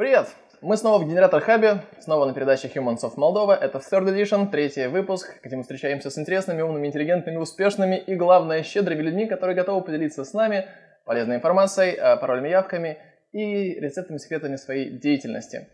[0.00, 0.28] Привет!
[0.62, 3.52] Мы снова в Генератор Хабе, снова на передаче Humans of Moldova.
[3.52, 8.62] Это Third Edition, третий выпуск, где мы встречаемся с интересными, умными, интеллигентными, успешными и, главное,
[8.62, 10.68] щедрыми людьми, которые готовы поделиться с нами
[11.04, 12.96] полезной информацией, э, паролями, явками
[13.32, 15.68] и рецептами, секретами своей деятельности.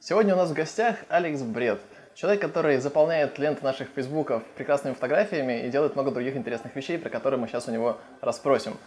[0.00, 1.80] Сегодня у нас в гостях Алекс Бред,
[2.14, 7.10] человек, который заполняет ленты наших фейсбуков прекрасными фотографиями и делает много других интересных вещей, про
[7.10, 8.78] которые мы сейчас у него расспросим.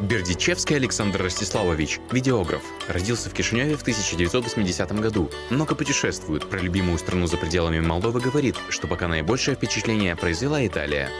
[0.00, 5.30] Бердичевский Александр Ростиславович, видеограф, родился в Кишиневе в 1980 году.
[5.50, 11.10] Много путешествует, про любимую страну за пределами Молдовы говорит, что пока наибольшее впечатление произвела Италия.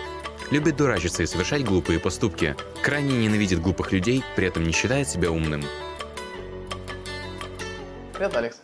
[0.51, 2.57] Любит дурачиться и совершать глупые поступки.
[2.83, 5.63] Крайне ненавидит глупых людей, при этом не считает себя умным.
[8.15, 8.61] Привет, Алекс.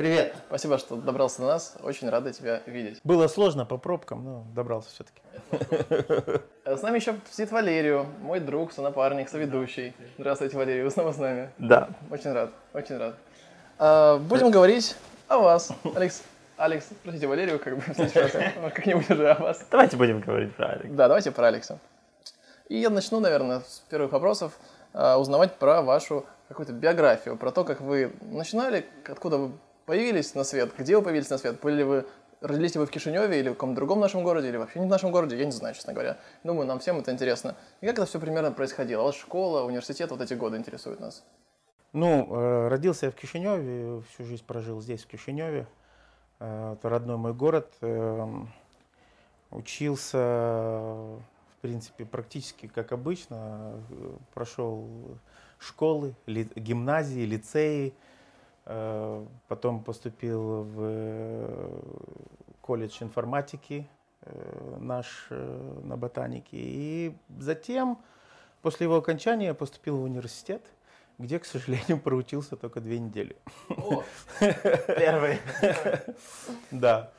[0.00, 0.34] Привет.
[0.48, 1.76] Спасибо, что добрался до нас.
[1.82, 3.00] Очень рада тебя видеть.
[3.04, 5.20] Было сложно по пробкам, но добрался все-таки.
[6.64, 9.94] С нами еще сидит Валерию, мой друг, сонапарник, соведущий.
[10.16, 11.50] Здравствуйте, Валерий, вы снова с нами.
[11.58, 11.90] Да.
[12.10, 13.14] Очень рад, очень рад.
[13.78, 14.96] А, будем говорить
[15.28, 15.68] о вас.
[15.94, 16.22] Алекс,
[16.56, 18.32] Алекс, простите, Валерию, как бы сейчас,
[18.74, 19.66] как-нибудь уже о вас.
[19.70, 20.94] Давайте будем говорить про Алекса.
[20.94, 21.78] Да, давайте про Алекса.
[22.70, 24.58] И я начну, наверное, с первых вопросов,
[24.94, 29.52] а, узнавать про вашу какую-то биографию, про то, как вы начинали, откуда вы
[29.90, 32.06] появились на свет, где вы появились на свет, были ли вы
[32.40, 34.88] родились ли вы в Кишиневе или в каком-то другом нашем городе, или вообще не в
[34.88, 36.16] нашем городе, я не знаю, честно говоря.
[36.44, 37.56] Думаю, нам всем это интересно.
[37.80, 39.02] И как это все примерно происходило?
[39.02, 41.24] Вас школа, университет, вот эти годы интересуют нас.
[41.92, 45.66] Ну, э, родился я в Кишиневе, всю жизнь прожил здесь, в Кишиневе.
[46.38, 47.74] Э, это родной мой город.
[47.80, 48.52] Эм,
[49.50, 53.74] учился, в принципе, практически как обычно.
[54.34, 55.18] Прошел
[55.58, 57.92] школы, гимназии, лицеи.
[58.72, 61.80] Э, потом поступил в э,
[62.60, 63.88] колледж информатики
[64.22, 66.56] э, наш на ботанике.
[66.56, 67.98] И затем,
[68.62, 70.64] после его окончания, поступил в университет,
[71.18, 73.36] где, к сожалению, проучился только две недели.
[73.70, 74.04] О,
[74.86, 75.40] первый.
[76.70, 77.10] Да.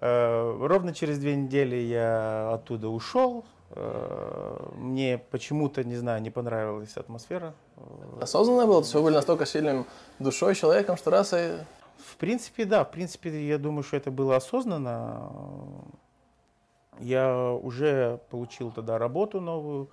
[0.00, 7.54] Ровно через две недели я оттуда ушел, мне почему-то, не знаю, не понравилась атмосфера.
[8.20, 8.82] Осознанно было?
[8.82, 9.86] Все были настолько сильным
[10.18, 11.58] душой, человеком, что раз и...
[11.98, 12.84] В принципе, да.
[12.84, 15.32] В принципе, я думаю, что это было осознанно.
[17.00, 19.90] Я уже получил тогда работу новую.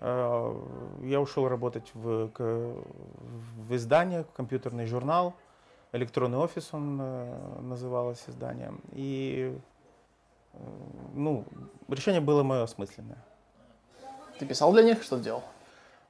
[0.00, 0.54] Э,
[1.02, 5.34] я ушел работать в, в издание, в компьютерный журнал.
[5.92, 8.72] Электронный офис он э, называлось издание.
[8.92, 9.56] И
[11.14, 11.44] ну,
[11.88, 13.18] решение было мое осмысленное.
[14.38, 15.42] Ты писал для них, что делал?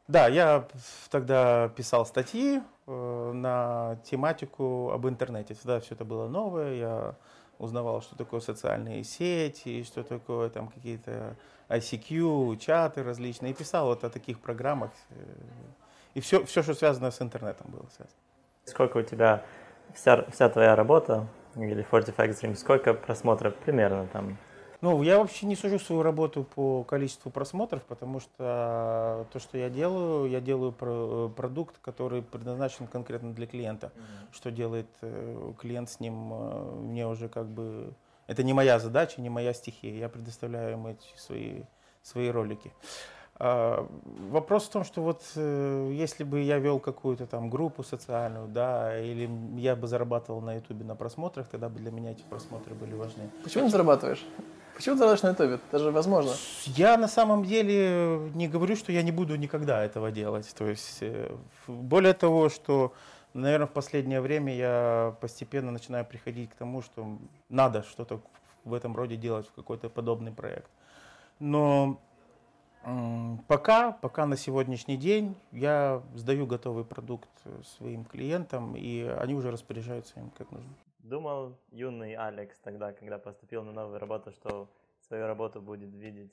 [0.09, 0.67] Да, я
[1.11, 5.55] тогда писал статьи э, на тематику об интернете.
[5.55, 6.75] Всегда все это было новое.
[6.75, 7.15] Я
[7.59, 11.37] узнавал, что такое социальные сети, что такое там какие-то
[11.69, 13.53] ICQ, чаты различные.
[13.53, 14.91] И писал вот о таких программах.
[15.11, 15.15] Э,
[16.15, 18.19] и все, все что связано с интернетом было связано.
[18.65, 19.43] Сколько у тебя
[19.95, 21.27] вся, вся твоя работа
[21.57, 24.39] или 45 Extreme, сколько просмотров примерно там?
[24.83, 29.71] Ну, я вообще не сужу свою работу по количеству просмотров, потому что то, что я
[29.71, 33.93] делаю, я делаю про продукт, который предназначен конкретно для клиента.
[33.95, 34.35] Mm-hmm.
[34.35, 37.95] Что делает э, клиент с ним, э, мне уже как бы...
[38.27, 39.95] Это не моя задача, не моя стихия.
[39.95, 41.63] Я предоставляю им эти свои,
[42.03, 42.73] свои ролики.
[42.73, 48.47] А, вопрос в том, что вот э, если бы я вел какую-то там группу социальную,
[48.47, 52.75] да, или я бы зарабатывал на Ютубе на просмотрах, тогда бы для меня эти просмотры
[52.75, 53.31] были важны.
[53.43, 54.25] Почему не зарабатываешь?
[54.77, 55.61] Почему ты зарабатываешь на Ютубе?
[55.69, 56.33] Это же возможно.
[56.67, 60.53] Я на самом деле не говорю, что я не буду никогда этого делать.
[60.55, 61.35] То есть, э,
[61.67, 62.93] более того, что,
[63.35, 67.19] наверное, в последнее время я постепенно начинаю приходить к тому, что
[67.49, 68.21] надо что-то
[68.65, 70.71] в этом роде делать, в какой-то подобный проект.
[71.41, 71.99] Но
[73.49, 79.51] Пока, пока на сегодняшний день я сдаю готовый продукт э, своим клиентам, и они уже
[79.51, 80.75] распоряжаются им как нужно.
[80.99, 84.69] Думал юный Алекс тогда, когда поступил на новую работу, что
[85.07, 86.33] свою работу будет видеть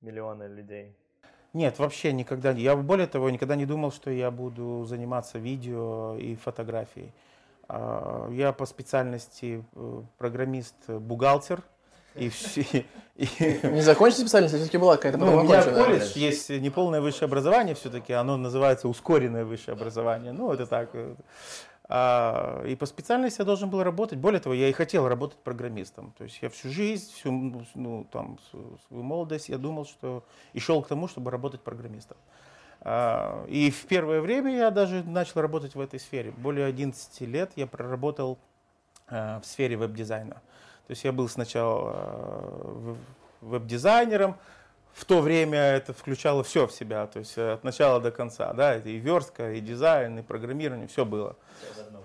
[0.00, 0.96] миллионы людей?
[1.52, 2.52] Нет, вообще никогда.
[2.52, 7.12] Я более того, никогда не думал, что я буду заниматься видео и фотографией.
[7.68, 11.62] А, я по специальности э, программист-бухгалтер,
[12.20, 12.84] и все.
[13.16, 13.60] И...
[13.64, 18.12] Не закончить специальность, все-таки была какая-то ну, У меня колледж есть неполное высшее образование все-таки,
[18.12, 20.32] оно называется ускоренное высшее образование.
[20.32, 20.90] Ну, это так.
[21.92, 24.18] А, и по специальности я должен был работать.
[24.18, 26.14] Более того, я и хотел работать программистом.
[26.16, 27.32] То есть я всю жизнь, всю
[27.74, 28.38] ну, там,
[28.86, 32.16] свою молодость я думал, что и шел к тому, чтобы работать программистом.
[32.80, 36.30] А, и в первое время я даже начал работать в этой сфере.
[36.30, 38.38] Более 11 лет я проработал
[39.08, 40.40] а, в сфере веб-дизайна.
[40.90, 42.94] То есть я был сначала э,
[43.42, 44.34] веб-дизайнером,
[44.92, 48.74] в то время это включало все в себя, то есть от начала до конца, да,
[48.74, 51.36] это и верстка, и дизайн, и программирование, все было.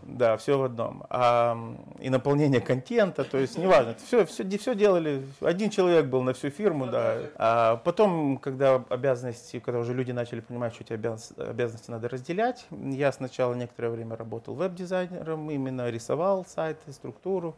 [0.03, 1.03] Да, все в одном.
[1.09, 1.57] А,
[1.99, 6.51] и наполнение контента, то есть неважно, все, все, все делали, один человек был на всю
[6.51, 7.17] фирму, да.
[7.37, 13.11] А потом, когда обязанности, когда уже люди начали понимать, что эти обязанности надо разделять, я
[13.11, 17.55] сначала некоторое время работал веб-дизайнером, именно рисовал сайты, структуру,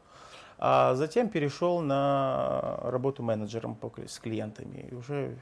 [0.59, 3.77] а затем перешел на работу менеджером
[4.07, 4.87] с клиентами.
[4.91, 5.37] И уже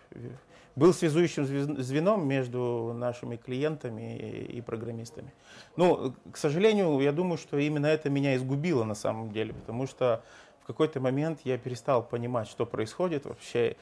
[0.75, 5.33] был связующим звеном между нашими клиентами и программистами.
[5.77, 10.21] Ну, к сожалению, я думаю, что именно это меня изгубило на самом деле, потому что
[10.63, 13.77] в какой-то момент я перестал понимать, что происходит вообще,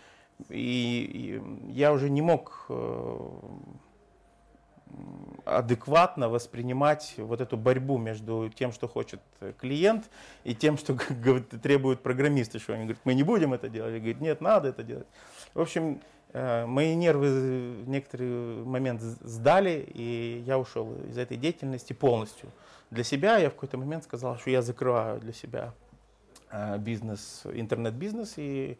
[0.50, 3.30] и, и я уже не мог э,
[5.46, 9.20] адекватно воспринимать вот эту борьбу между тем, что хочет
[9.60, 10.10] клиент,
[10.44, 10.98] и тем, что
[11.62, 14.84] требуют программисты, что они говорят, мы не будем это делать, и говорят, нет, надо это
[14.84, 15.08] делать.
[15.54, 16.02] В общем,
[16.34, 22.50] э, мои нервы в некоторый момент сдали, и я ушел из этой деятельности полностью.
[22.90, 25.74] Для себя я в какой-то момент сказал, что я закрываю для себя
[26.52, 28.78] э, бизнес, интернет-бизнес и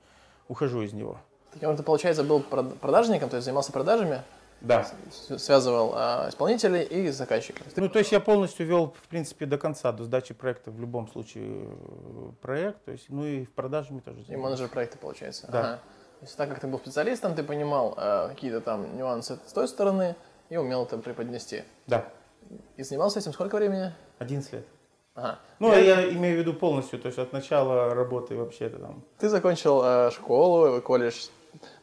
[0.48, 1.18] ухожу из него.
[1.52, 4.22] Таким ты, получается, был продажником, то есть занимался продажами?
[4.64, 4.88] Да.
[5.12, 7.68] связывал а, исполнителей и заказчиков.
[7.76, 11.08] Ну, то есть я полностью вел, в принципе, до конца, до сдачи проекта в любом
[11.08, 14.24] случае э, проект, то есть, ну и в продажами тоже.
[14.28, 15.48] И менеджер проекта, получается.
[15.52, 15.60] Да.
[15.60, 15.80] Ага.
[16.20, 19.68] То есть так как ты был специалистом, ты понимал а, какие-то там нюансы с той
[19.68, 20.16] стороны
[20.50, 21.64] и умел это преподнести.
[21.88, 22.06] Да.
[22.78, 23.94] И занимался этим сколько времени?
[24.20, 24.66] 11 лет.
[25.16, 25.40] Ага.
[25.60, 29.04] Ну, я, я имею в виду полностью, то есть от начала работы вообще-то там.
[29.20, 31.28] Ты закончил э, школу, колледж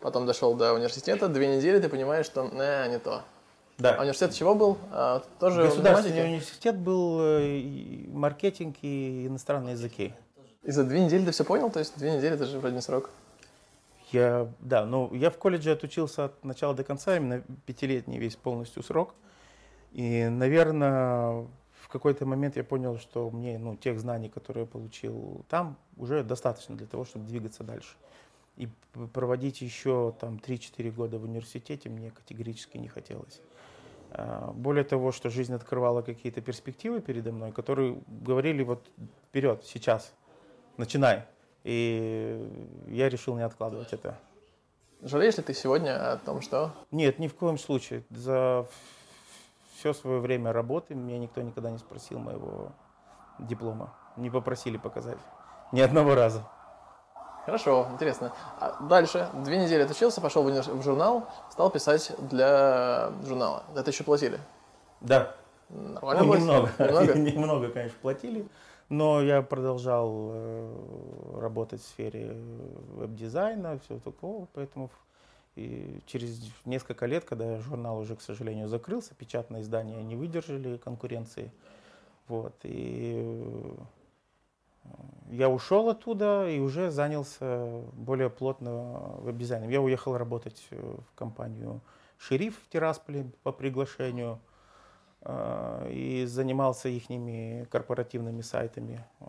[0.00, 3.22] потом дошел до университета, две недели ты понимаешь, что не, не то.
[3.78, 3.94] Да.
[3.94, 4.78] А университет чего был?
[4.90, 7.62] А, тоже Государственный университет был э,
[8.08, 10.12] маркетинг и иностранные языки.
[10.62, 11.70] И за две недели ты все понял?
[11.70, 13.10] То есть две недели это же вроде не срок.
[14.12, 18.82] Я, да, ну я в колледже отучился от начала до конца, именно пятилетний весь полностью
[18.82, 19.14] срок.
[19.92, 21.46] И, наверное,
[21.80, 26.22] в какой-то момент я понял, что мне ну, тех знаний, которые я получил там, уже
[26.22, 27.96] достаточно для того, чтобы двигаться дальше.
[28.60, 28.68] И
[29.14, 33.40] проводить еще там 3-4 года в университете мне категорически не хотелось.
[34.10, 38.86] А, более того, что жизнь открывала какие-то перспективы передо мной, которые говорили вот
[39.28, 40.12] вперед, сейчас,
[40.76, 41.24] начинай.
[41.64, 42.46] И
[42.88, 44.18] я решил не откладывать это.
[45.00, 46.74] Жалеешь ли ты сегодня о том, что?
[46.90, 48.04] Нет, ни в коем случае.
[48.10, 48.66] За
[49.78, 52.72] все свое время работы меня никто никогда не спросил моего
[53.38, 53.94] диплома.
[54.18, 55.16] Не попросили показать.
[55.72, 56.46] Ни одного раза.
[57.46, 58.32] Хорошо, интересно.
[58.58, 63.64] А дальше, две недели отучился, пошел в журнал, стал писать для журнала.
[63.74, 64.38] Это еще платили?
[65.00, 65.34] Да.
[65.68, 66.70] Нормально ну, немного.
[66.78, 67.18] Немного?
[67.18, 68.46] немного, конечно, платили.
[68.88, 72.36] Но я продолжал э, работать в сфере
[72.94, 74.90] веб-дизайна, все такого, поэтому
[75.54, 81.52] и через несколько лет, когда журнал уже, к сожалению, закрылся, печатные издания не выдержали конкуренции,
[82.26, 83.74] вот, и
[85.30, 89.70] я ушел оттуда и уже занялся более плотно веб-дизайном.
[89.70, 91.80] Я уехал работать э, в компанию
[92.18, 94.40] «Шериф» в Тирасполе по приглашению
[95.22, 97.04] э, и занимался их
[97.68, 99.24] корпоративными сайтами э,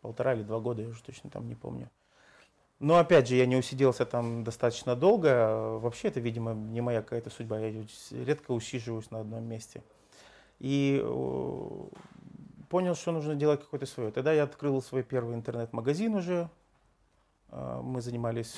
[0.00, 1.90] полтора или два года, я уже точно там не помню.
[2.80, 5.78] Но опять же, я не усиделся там достаточно долго.
[5.78, 7.58] Вообще это, видимо, не моя какая-то судьба.
[7.58, 9.82] Я редко усиживаюсь на одном месте.
[10.60, 11.04] И
[12.68, 14.10] понял, что нужно делать какое-то свое.
[14.10, 16.48] Тогда я открыл свой первый интернет-магазин уже.
[17.50, 18.56] А, мы занимались...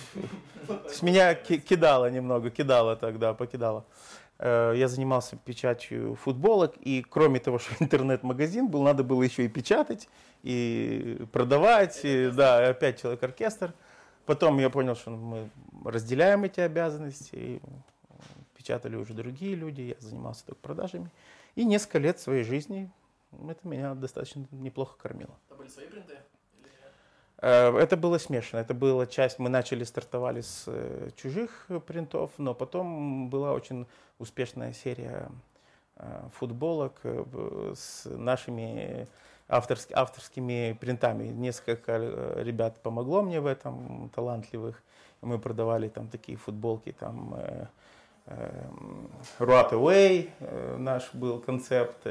[0.89, 3.85] С меня кидало немного, кидало тогда, покидало.
[4.39, 9.49] Э, я занимался печатью футболок, и кроме того, что интернет-магазин был, надо было еще и
[9.49, 10.09] печатать,
[10.43, 13.75] и продавать, и, да, и опять человек-оркестр.
[14.27, 15.51] Потом я понял, что мы
[15.85, 17.61] разделяем эти обязанности, и
[18.57, 21.11] печатали уже другие люди, я занимался только продажами.
[21.55, 22.91] И несколько лет своей жизни
[23.49, 25.37] это меня достаточно неплохо кормило.
[25.49, 26.19] Это были свои принты?
[27.43, 28.61] Э, это было смешано.
[28.61, 33.87] Это была часть, мы начали, стартовали с э, чужих принтов, но потом была очень
[34.19, 35.31] успешная серия
[35.97, 37.01] э, футболок
[37.75, 39.09] с нашими
[39.49, 41.29] авторски, авторскими принтами.
[41.29, 41.97] Несколько
[42.37, 44.83] ребят помогло мне в этом, талантливых.
[45.23, 47.35] Мы продавали там такие футболки, там
[49.39, 50.31] Rot Away
[50.79, 52.07] наш был концепт,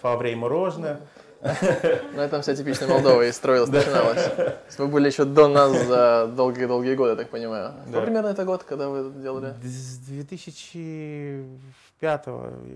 [0.00, 1.00] Фаврей мороженое.
[1.40, 4.28] На этом вся типичная Молдова и строилась, начиналась.
[4.76, 7.72] Вы были еще до нас за долгие-долгие годы, я так понимаю.
[7.86, 9.54] Какой примерно это год, когда вы это делали?
[9.62, 12.26] С 2005,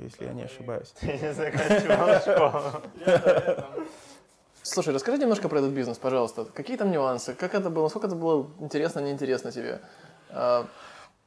[0.03, 0.95] если я не ошибаюсь.
[1.01, 2.63] Ты не заканчивал школу.
[4.63, 6.47] Слушай, расскажи немножко про этот бизнес, пожалуйста.
[6.47, 7.35] Какие там нюансы?
[7.35, 7.83] Как это было?
[7.85, 9.83] Насколько это было интересно, неинтересно тебе?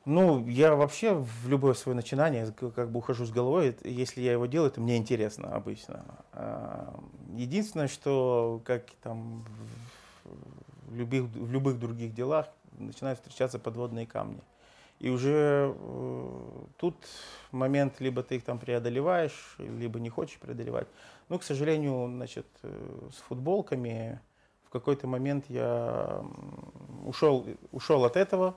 [0.10, 3.76] Ну, я вообще в любое свое начинание как бы ухожу с головой.
[3.84, 6.06] Если я его делаю, это мне интересно обычно.
[6.32, 6.98] А,
[7.36, 9.44] единственное, что как там
[10.86, 12.48] в любых, в любых других делах
[12.78, 14.40] начинают встречаться подводные камни.
[15.00, 16.30] И уже э,
[16.78, 16.96] тут
[17.52, 20.88] момент, либо ты их там преодолеваешь, либо не хочешь преодолевать.
[21.28, 24.22] Но, к сожалению, значит, э, с футболками
[24.64, 26.24] в какой-то момент я
[27.06, 28.56] ушел, ушел от этого,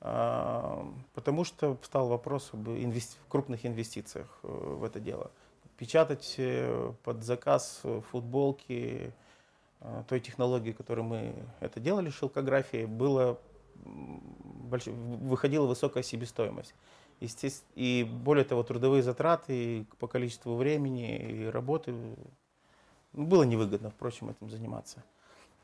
[0.00, 3.16] потому что встал вопрос об инвести...
[3.28, 5.30] крупных инвестициях э, в это дело.
[5.76, 9.12] Печатать э, под заказ футболки
[9.80, 13.40] э, той технологии, которой мы это делали, шелкографии, было
[13.74, 14.86] больш...
[14.86, 16.74] выходила высокая себестоимость.
[17.20, 21.92] Естественно, и более того, трудовые затраты по количеству времени и работы
[23.12, 25.02] было невыгодно, впрочем, этим заниматься.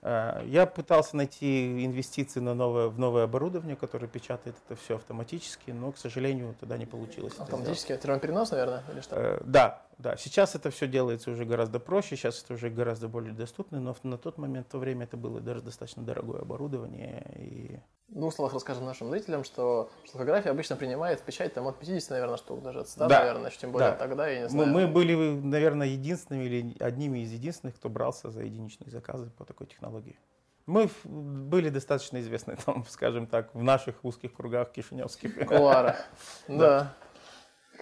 [0.04, 5.70] Э, я пытался найти инвестиции на новое, в новое оборудование, которое печатает это все автоматически,
[5.70, 7.32] но, к сожалению, тогда не получилось.
[7.38, 7.96] Автоматически?
[7.96, 9.16] Термоперенос, наверное, или что?
[9.16, 10.16] Э, да, да.
[10.16, 14.18] Сейчас это все делается уже гораздо проще, сейчас это уже гораздо более доступно, но на
[14.18, 17.24] тот момент, в то время это было даже достаточно дорогое оборудование.
[17.38, 17.80] И...
[18.08, 22.36] В двух словах расскажем нашим зрителям, что шелкография обычно принимает печать там от 50, наверное,
[22.36, 23.20] штук, даже от 100, да.
[23.20, 23.96] наверное, тем более да.
[23.96, 24.68] тогда, я не знаю.
[24.68, 29.44] Мы, мы были, наверное, единственными или одними из единственных, кто брался за единичные заказы по
[29.44, 30.18] такой технологии.
[30.66, 35.46] Мы были достаточно известны, там, скажем так, в наших узких кругах кишиневских.
[35.46, 35.96] Кулара.
[36.48, 36.94] Да.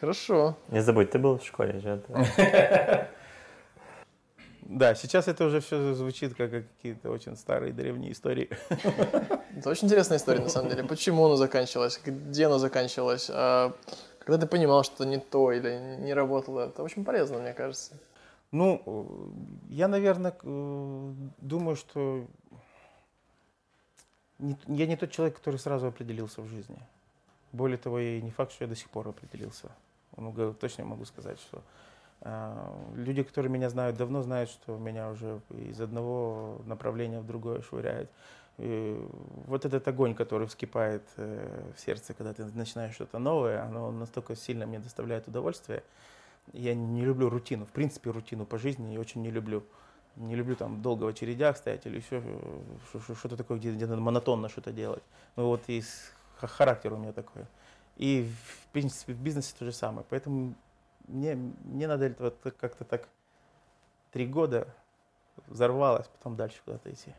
[0.00, 0.56] Хорошо.
[0.68, 2.02] Не забудь, ты был в школе же.
[4.64, 8.48] Да, сейчас это уже все звучит как какие-то очень старые древние истории.
[9.58, 10.84] Это очень интересная история, на самом деле.
[10.84, 12.00] Почему она заканчивалась?
[12.02, 13.28] Где она заканчивалась?
[13.30, 13.74] А
[14.20, 16.68] когда ты понимал, что не то или не работало?
[16.68, 17.98] Это очень полезно, мне кажется.
[18.50, 19.34] Ну,
[19.68, 22.24] я, наверное, думаю, что
[24.38, 26.78] я не тот человек, который сразу определился в жизни.
[27.52, 29.70] Более того, я не факт, что я до сих пор определился.
[30.16, 31.62] Ну, точно могу сказать, что
[32.20, 37.62] э, люди, которые меня знают давно, знают, что меня уже из одного направления в другое
[37.62, 38.10] швыряет.
[38.58, 39.02] И
[39.46, 44.36] вот этот огонь, который вскипает э, в сердце, когда ты начинаешь что-то новое, оно настолько
[44.36, 45.82] сильно мне доставляет удовольствие.
[46.52, 49.62] Я не люблю рутину, в принципе, рутину по жизни я очень не люблю
[50.16, 52.22] не люблю там долго в очередях стоять или еще
[53.16, 55.02] что-то такое, где, где надо монотонно что-то делать.
[55.36, 55.82] Ну вот и
[56.46, 57.46] характер у меня такой.
[57.96, 60.06] И в принципе в бизнесе то же самое.
[60.08, 60.54] Поэтому
[61.08, 63.08] мне, мне надо это вот как-то так
[64.12, 64.68] три года
[65.46, 67.14] взорвалось, потом дальше куда-то идти.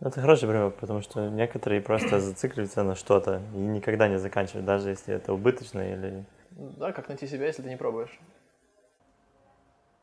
[0.00, 4.66] Ну, это хороший пример, потому что некоторые просто зацикливаются на что-то и никогда не заканчивают,
[4.66, 6.24] даже если это убыточно или...
[6.50, 8.18] Да, как найти себя, если ты не пробуешь?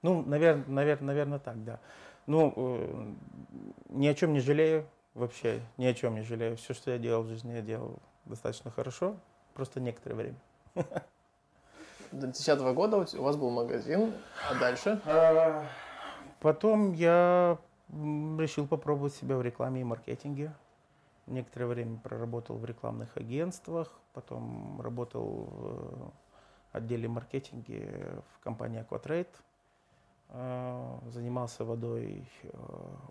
[0.01, 1.79] Ну, наверное, наверное, наверное так, да.
[2.27, 3.13] Ну, э,
[3.89, 6.55] ни о чем не жалею вообще, ни о чем не жалею.
[6.55, 7.99] Все, что я делал в жизни, я делал
[8.29, 9.17] достаточно хорошо,
[9.53, 10.35] просто некоторое время.
[12.11, 14.13] До 2010 года у вас был магазин,
[14.49, 15.01] а дальше?
[15.05, 15.65] А,
[16.39, 17.57] потом я
[17.89, 20.53] решил попробовать себя в рекламе и маркетинге.
[21.27, 26.13] Некоторое время проработал в рекламных агентствах, потом работал в
[26.71, 29.27] отделе маркетинга в компании Aquatrade.
[30.29, 32.49] Э, занимался водой э,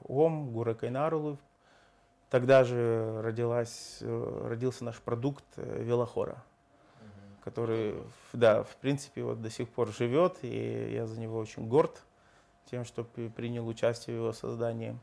[0.04, 1.38] ОМ, Гура Кайнарулу.
[2.30, 6.42] Тогда же родилась, э, родился наш продукт Велохора,
[7.42, 7.94] который,
[8.32, 12.02] да, в принципе, вот до сих пор живет, и я за него очень горд
[12.70, 14.98] тем, что принял участие в его создании.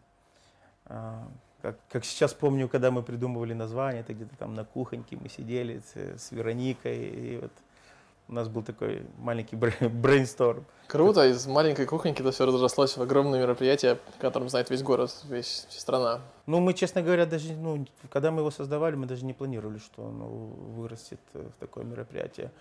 [1.65, 5.79] Как, как сейчас помню, когда мы придумывали название, это где-то там на кухоньке мы сидели
[5.79, 7.51] с, с Вероникой, и вот
[8.27, 9.55] у нас был такой маленький
[9.88, 10.65] брейнсторм.
[10.88, 15.12] Круто, из маленькой кухоньки это все разрослось в огромное мероприятие, о котором знает весь город,
[15.29, 16.22] весь, страна.
[16.46, 20.08] Ну, мы, честно говоря, даже, ну, когда мы его создавали, мы даже не планировали, что
[20.08, 22.51] оно вырастет в такое мероприятие.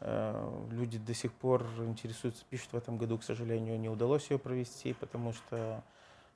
[0.00, 4.38] Э, люди до сих пор интересуются, пишут в этом году, к сожалению, не удалось ее
[4.38, 5.82] провести, потому что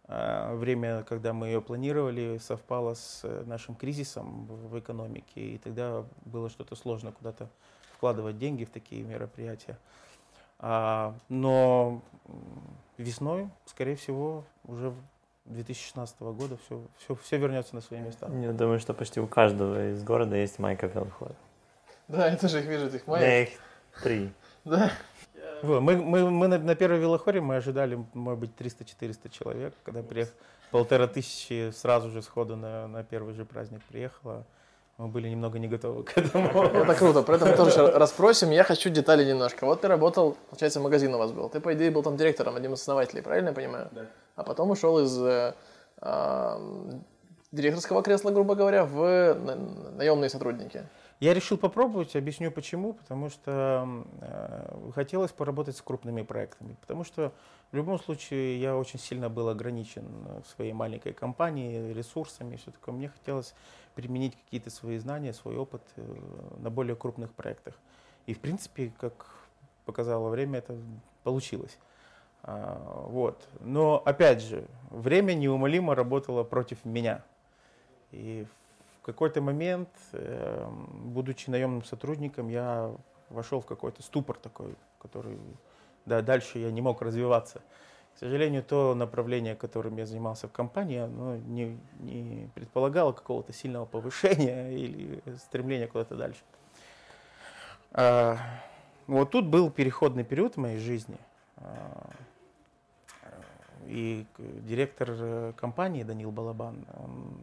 [0.09, 6.51] э, время, когда мы ее планировали, совпало с нашим кризисом в экономике, и тогда было
[6.51, 7.49] что-то сложно куда-то
[8.05, 9.79] вкладывать деньги в такие мероприятия.
[10.59, 12.03] А, но
[12.99, 14.93] весной, скорее всего, уже
[15.47, 18.29] 2016 года все, все, все вернется на свои места.
[18.43, 21.33] Я думаю, что почти у каждого из города есть майка Велхор.
[22.09, 23.23] Да, я тоже их вижу, этих майк.
[23.23, 23.49] Да, их
[24.03, 24.31] три.
[24.67, 24.93] Да.
[25.63, 29.73] Мы, мы, мы на, на первой велохоре мы ожидали, может быть, 300-400 человек.
[29.83, 30.35] Когда приехал,
[30.71, 34.45] полтора тысячи сразу же сходу на, на первый же праздник приехало
[34.99, 36.63] мы были немного не готовы к этому.
[36.63, 38.51] Это круто, про это мы тоже расспросим.
[38.51, 39.67] Я хочу детали немножко.
[39.67, 41.49] Вот ты работал, получается, магазин у вас был.
[41.49, 43.89] Ты, по идее, был там директором, одним из основателей, правильно я понимаю?
[43.93, 44.07] Да.
[44.37, 45.55] А потом ушел из э,
[46.01, 46.59] э,
[47.51, 49.35] директорского кресла, грубо говоря, в
[49.97, 50.85] наемные сотрудники.
[51.25, 52.93] Я решил попробовать, объясню почему.
[52.93, 56.77] Потому что э, хотелось поработать с крупными проектами.
[56.83, 57.33] Потому что
[57.73, 60.05] в любом случае я очень сильно был ограничен
[60.45, 62.95] в своей маленькой компании ресурсами и все такое.
[62.95, 63.55] Мне хотелось
[63.95, 66.03] применить какие-то свои знания, свой опыт э,
[66.59, 67.75] на более крупных проектах.
[68.27, 69.27] И в принципе, как
[69.87, 70.77] показало время, это
[71.23, 71.79] получилось.
[72.43, 73.49] А, вот.
[73.61, 77.25] Но опять же, время неумолимо работало против меня.
[78.11, 78.64] И в
[79.05, 82.93] какой-то момент, эм, будучи наемным сотрудником, я
[83.31, 85.39] вошел в какой-то ступор такой, который
[86.07, 87.61] да, дальше я не мог развиваться.
[88.15, 93.87] К сожалению, то направление, которым я занимался в компании, оно не, не предполагало какого-то сильного
[93.87, 96.41] повышения или стремления куда-то дальше.
[97.93, 98.39] А,
[99.07, 101.19] вот тут был переходный период в моей жизни.
[101.57, 102.11] А,
[103.87, 107.37] и директор э, компании Данил Балабан, он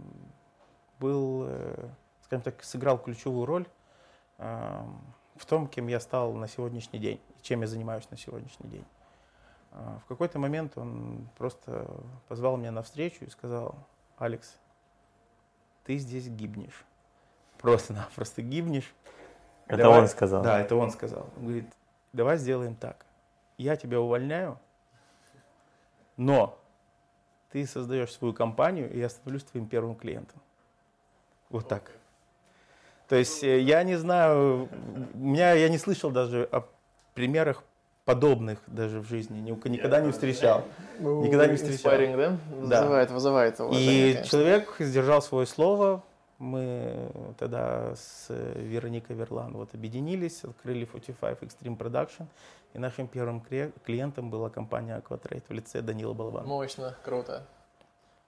[1.01, 1.89] был, э,
[2.23, 3.67] скажем так, сыграл ключевую роль
[4.37, 4.83] э,
[5.35, 8.85] в том, кем я стал на сегодняшний день, чем я занимаюсь на сегодняшний день.
[9.71, 11.87] Э, в какой-то момент он просто
[12.27, 13.75] позвал меня на встречу и сказал,
[14.17, 14.55] Алекс,
[15.83, 16.85] ты здесь гибнешь.
[17.57, 18.93] Просто-напросто гибнешь.
[19.67, 20.43] Это давай, он сказал?
[20.43, 21.27] Да, это он сказал.
[21.37, 21.73] Он говорит,
[22.13, 23.05] давай сделаем так.
[23.57, 24.59] Я тебя увольняю,
[26.17, 26.57] но
[27.51, 30.41] ты создаешь свою компанию, и я становлюсь твоим первым клиентом.
[31.51, 31.91] Вот так.
[33.07, 34.69] То есть э, я не знаю,
[35.13, 36.63] меня, я не слышал даже о
[37.13, 37.63] примерах
[38.05, 40.63] подобных даже в жизни, никогда не встречал.
[40.99, 41.91] Никогда не встречал.
[41.91, 42.37] Inspiring, да?
[42.55, 43.13] Вызывает, да.
[43.13, 44.31] вызывает уважение, И конечно.
[44.31, 46.03] человек сдержал свое слово.
[46.39, 52.25] Мы тогда с Вероникой Верлан вот объединились, открыли 45 Extreme Production.
[52.73, 53.41] И нашим первым
[53.85, 56.47] клиентом была компания Aquatrade в лице Данила Балабана.
[56.47, 57.45] Мощно, круто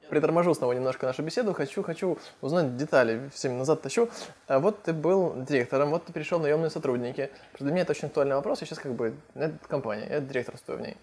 [0.09, 1.53] приторможу снова немножко нашу беседу.
[1.53, 4.09] Хочу, хочу узнать детали, всем назад тащу.
[4.47, 7.29] А вот ты был директором, вот ты перешел в наемные сотрудники.
[7.59, 8.61] Для меня это очень актуальный вопрос.
[8.61, 10.97] Я сейчас как бы, это компания, я директорствую в ней.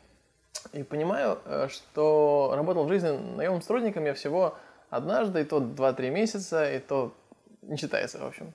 [0.72, 4.56] И понимаю, э, что работал в жизни наемным сотрудником я всего
[4.90, 7.14] однажды, и то 2-3 месяца, и то
[7.62, 8.52] не считается, в общем.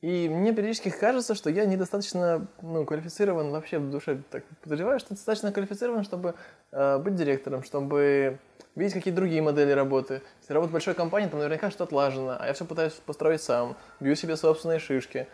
[0.00, 4.22] И мне периодически кажется, что я недостаточно ну, квалифицирован вообще в душе.
[4.30, 6.34] Так подозреваю, что достаточно квалифицирован, чтобы
[6.70, 8.38] э, быть директором, чтобы
[8.78, 10.22] видеть какие-то другие модели работы.
[10.40, 14.14] Если работа большой компании, там наверняка что-то отлажено, а я все пытаюсь построить сам, бью
[14.14, 15.26] себе собственные шишки.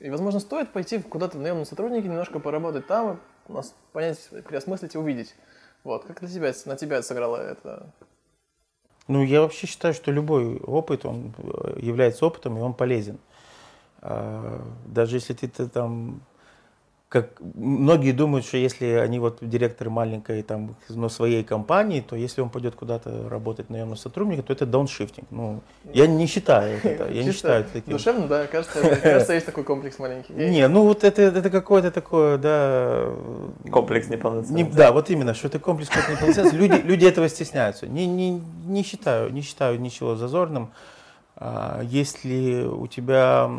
[0.00, 4.98] И, возможно, стоит пойти куда-то в наемные сотрудники, немножко поработать там, нас понять, переосмыслить и
[4.98, 5.34] увидеть.
[5.84, 7.92] Вот, как на тебя, на тебя сыграло это?
[9.06, 13.18] Ну, я вообще считаю, что любой опыт, он э, является опытом, и он полезен.
[14.00, 16.20] А, даже если ты, ты там
[17.08, 22.42] как многие думают, что если они вот директоры маленькой там, но своей компании, то если
[22.42, 25.26] он пойдет куда-то работать наемным сотрудником, то это дауншифтинг.
[25.30, 25.62] Ну,
[25.94, 27.08] я не считаю это.
[27.10, 27.94] Я не считаю это таким.
[27.94, 30.32] Душевно, да, кажется, кажется, есть такой комплекс маленький.
[30.34, 33.10] Не, ну вот это, это какое-то такое, да...
[33.70, 34.70] Комплекс неполноценности.
[34.70, 36.56] Не, да, вот именно, что это комплекс неполноценности.
[36.56, 37.86] Люди, люди этого стесняются.
[37.86, 40.72] Не, не, не считаю, не считаю ничего зазорным.
[41.36, 43.50] А, если у тебя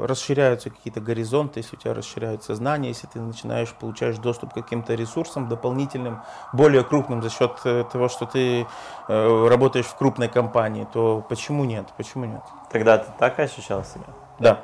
[0.00, 4.94] расширяются какие-то горизонты, если у тебя расширяются знания, если ты начинаешь получаешь доступ к каким-то
[4.94, 8.66] ресурсам дополнительным, более крупным за счет э, того, что ты
[9.08, 11.86] э, работаешь в крупной компании, то почему нет?
[11.96, 12.42] Почему нет?
[12.70, 14.06] Тогда ты так ощущал себя?
[14.38, 14.60] Да.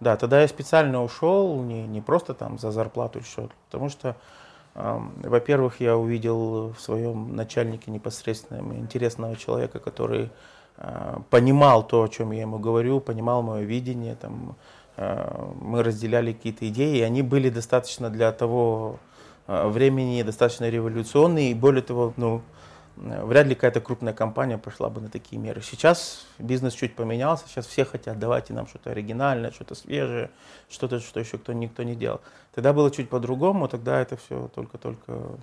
[0.00, 4.16] Да, тогда я специально ушел, не, не просто там за зарплату или что потому что,
[4.74, 10.34] э, во-первых, я увидел в своем начальнике непосредственно интересного человека, который Э,
[11.30, 14.56] понимал то, о чем я ему говорю, понимал мое видение, там,
[14.96, 18.98] э, мы разделяли какие-то идеи, и они были достаточно для того
[19.46, 22.40] э, времени, достаточно революционные, и более того, ну,
[22.96, 25.60] вряд ли какая-то крупная компания пошла бы на такие меры.
[25.62, 30.30] Сейчас бизнес чуть поменялся, сейчас все хотят, давайте нам что-то оригинальное, что-то свежее,
[30.70, 32.20] что-то, что еще кто никто не делал.
[32.54, 35.36] Тогда было чуть по-другому, тогда это все только-только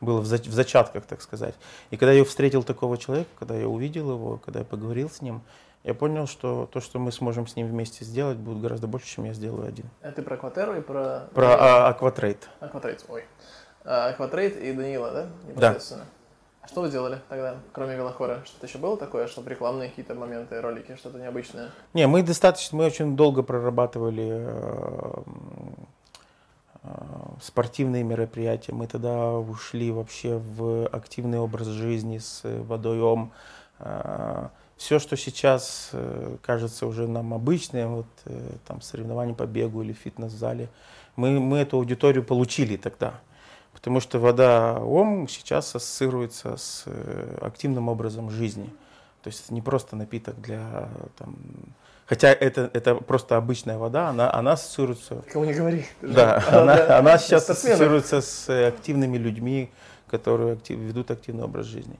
[0.00, 1.54] было в, зачатках, так сказать.
[1.90, 5.42] И когда я встретил такого человека, когда я увидел его, когда я поговорил с ним,
[5.84, 9.24] я понял, что то, что мы сможем с ним вместе сделать, будет гораздо больше, чем
[9.24, 9.86] я сделаю один.
[10.02, 11.28] А ты про Акватеру и про...
[11.32, 12.48] Про а, Акватрейд.
[12.60, 13.24] Акватрейд, ой.
[13.84, 15.26] А, Акватрейд и Данила, да?
[15.48, 16.00] Непосредственно.
[16.00, 16.10] Да.
[16.62, 18.42] А что вы делали тогда, кроме Велохора?
[18.44, 21.70] Что-то еще было такое, что рекламные какие-то моменты, ролики, что-то необычное?
[21.94, 25.22] Не, мы достаточно, мы очень долго прорабатывали Э,
[27.42, 28.72] спортивные мероприятия.
[28.72, 33.32] Мы тогда ушли вообще в активный образ жизни с водоем.
[33.78, 38.06] Э, Все, что сейчас э, кажется уже нам обычным, вот
[38.66, 40.68] там соревнования по бегу или фитнес-зале,
[41.16, 43.14] мы, мы эту аудиторию получили тогда.
[43.72, 46.84] Потому что вода ОМ сейчас ассоциируется с
[47.40, 48.70] активным образом жизни.
[49.26, 51.34] То есть это не просто напиток для там,
[52.06, 55.24] Хотя это, это просто обычная вода, она, она ассоциируется...
[55.32, 55.84] Кому не говори.
[56.00, 56.98] Да, она, да.
[57.00, 59.68] она сейчас ассоциируется с э, активными людьми,
[60.06, 61.98] которые актив- ведут активный образ жизни.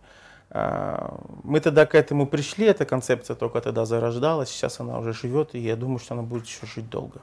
[0.50, 5.56] А, Мы тогда к этому пришли, эта концепция только тогда зарождалась, сейчас она уже живет,
[5.56, 7.18] и я думаю, что она будет еще жить долго.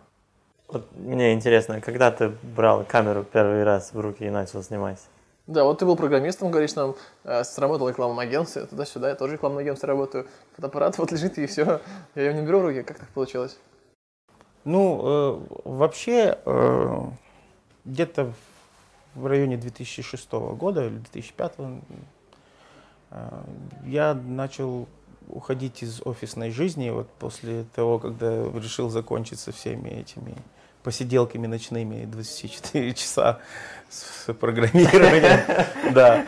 [0.67, 4.99] Вот мне интересно, когда ты брал камеру первый раз в руки и начал снимать?
[5.45, 9.31] Да, вот ты был программистом, говоришь нам, э, сработал в рекламном агентстве, туда-сюда, я тоже
[9.31, 10.27] в рекламном агентстве работаю.
[10.55, 11.81] Фотоаппарат вот лежит и все,
[12.15, 13.57] я его не беру в руки, как так получилось?
[14.63, 16.99] Ну, э, вообще, э,
[17.83, 18.33] где-то
[19.15, 21.53] в районе 2006 года или 2005
[23.11, 23.43] э,
[23.85, 24.87] я начал
[25.27, 30.35] уходить из офисной жизни вот после того, когда решил закончить со всеми этими
[30.83, 33.39] посиделками ночными 24 часа
[33.89, 35.39] с программированием.
[35.93, 36.25] Да.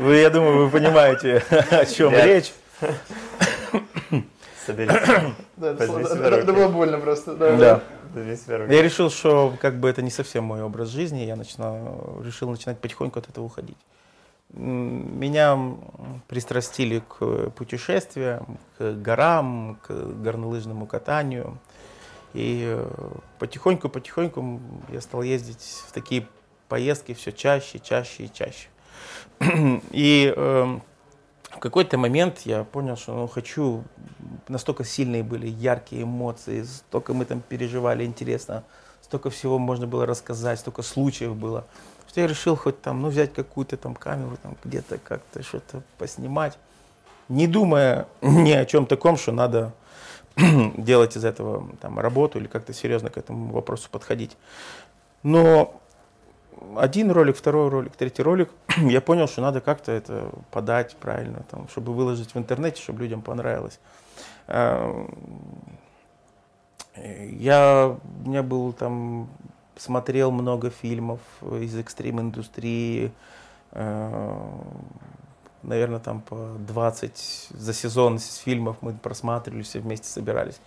[0.00, 2.52] Вы, я думаю, вы понимаете, о чем речь.
[4.66, 4.92] Соберись.
[5.56, 7.36] Да, это, было больно просто.
[7.36, 7.80] Да.
[8.14, 12.78] Я решил, что как бы это не совсем мой образ жизни, я начинаю, решил начинать
[12.78, 13.76] потихоньку от этого уходить.
[14.50, 15.58] Меня
[16.28, 21.58] пристрастили к путешествиям, к горам, к горнолыжному катанию.
[22.34, 22.88] И э,
[23.38, 26.26] потихоньку-потихоньку м, я стал ездить в такие
[26.68, 28.68] поездки все чаще, чаще и чаще.
[29.90, 30.82] И эм,
[31.50, 33.84] в какой-то момент я понял, что ну, хочу,
[34.48, 38.64] настолько сильные были яркие эмоции, столько мы там переживали интересно,
[39.00, 41.64] столько всего можно было рассказать, столько случаев было,
[42.08, 46.58] что я решил хоть там, ну, взять какую-то там камеру, там где-то как-то что-то поснимать,
[47.28, 49.72] не думая ни о чем таком, что надо
[50.76, 54.36] делать из этого там работу или как-то серьезно к этому вопросу подходить.
[55.22, 55.80] Но
[56.76, 61.68] один ролик, второй ролик, третий ролик, я понял, что надо как-то это подать правильно, там,
[61.68, 63.78] чтобы выложить в интернете, чтобы людям понравилось.
[64.46, 65.06] А,
[66.96, 69.28] Я, у меня был там,
[69.76, 73.12] смотрел много фильмов из экстрим-индустрии,
[75.64, 80.60] наверное, там по 20 за сезон фильмов мы просматривали, все вместе собирались.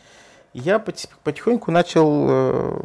[0.54, 2.80] Я потих- потихоньку начал э,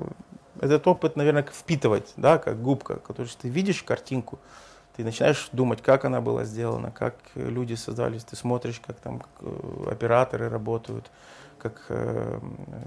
[0.60, 4.38] этот опыт, наверное, впитывать, да, как губка, потому что ты видишь картинку,
[4.96, 9.30] ты начинаешь думать, как она была сделана, как люди создавались, ты смотришь, как там как,
[9.40, 11.10] э, операторы работают,
[11.58, 12.40] как э,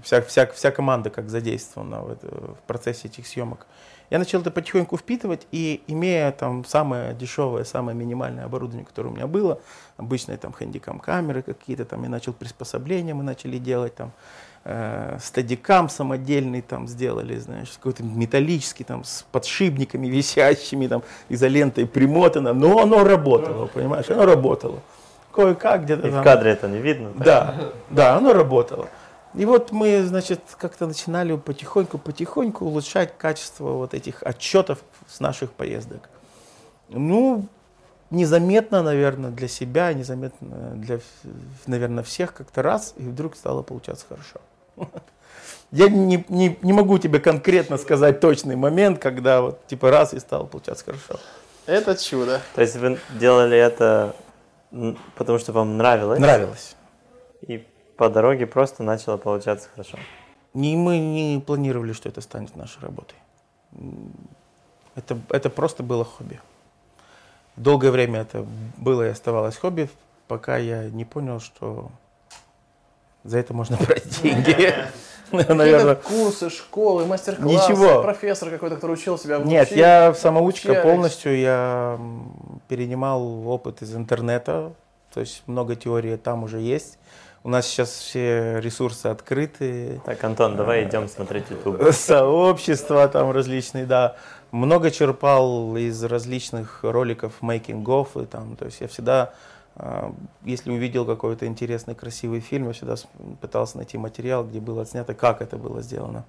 [0.04, 3.66] вся, вся, вся команда как задействована в, в процессе этих съемок.
[4.10, 9.14] Я начал это потихоньку впитывать, и имея там самое дешевое, самое минимальное оборудование, которое у
[9.14, 9.60] меня было,
[9.98, 14.12] обычные там хэндикам камеры какие-то, там я начал приспособления, мы начали делать там,
[14.64, 22.54] э, стадикам самодельный там сделали, знаешь, какой-то металлический там с подшипниками висящими там, изолентой примотано,
[22.54, 24.80] но оно работало, понимаешь, оно работало.
[25.34, 27.10] Кое-как где-то И в там- кадре это не видно.
[27.16, 27.56] да,
[27.90, 28.88] да, оно работало.
[29.38, 36.10] И вот мы, значит, как-то начинали потихоньку-потихоньку улучшать качество вот этих отчетов с наших поездок.
[36.90, 37.48] Ну,
[38.12, 41.00] незаметно, наверное, для себя, незаметно для,
[41.68, 44.40] наверное, всех как-то раз, и вдруг стало получаться хорошо.
[45.72, 50.20] Я не, не, не могу тебе конкретно сказать точный момент, когда вот типа раз и
[50.20, 51.20] стало получаться хорошо.
[51.66, 52.42] Это чудо.
[52.54, 54.16] То есть вы делали это,
[55.16, 56.20] потому что вам нравилось?
[56.20, 56.76] Нравилось.
[57.42, 57.66] И
[57.98, 59.98] по дороге просто начало получаться хорошо.
[60.54, 63.18] Не, мы не планировали, что это станет нашей работой.
[64.96, 66.40] Это, это просто было хобби.
[67.58, 68.46] Долгое время это
[68.78, 69.90] было и оставалось хобби,
[70.28, 71.90] пока я не понял, что
[73.24, 74.74] за это можно брать деньги.
[75.32, 75.96] Наверное.
[75.96, 78.02] Какие-то курсы, школы, мастер-классы, Ничего.
[78.04, 79.78] профессор какой-то, который учил тебя Нет, вообще.
[79.78, 82.00] я самоучка полностью, я
[82.68, 84.74] перенимал опыт из интернета,
[85.14, 87.00] то есть много теории там уже есть.
[87.46, 91.92] У нас сейчас все ресурсы открыты, Так, Антон, давай идем смотреть YouTube.
[91.92, 94.16] сообщества там различные, да.
[94.50, 99.36] Много черпал из различных роликов мейкингов, и там, то есть я всегда,
[99.76, 100.12] а,
[100.44, 102.96] если увидел какой-то интересный, красивый фильм, я всегда
[103.42, 106.26] пытался найти материал, где было отснято, как это было сделано.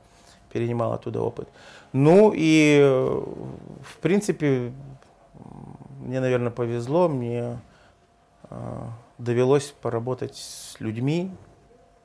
[0.52, 1.48] Перенимал оттуда опыт.
[1.94, 3.22] Ну и, э,
[3.80, 4.70] в принципе,
[6.02, 7.58] мне, наверное, повезло, мне
[9.18, 11.30] довелось поработать с людьми,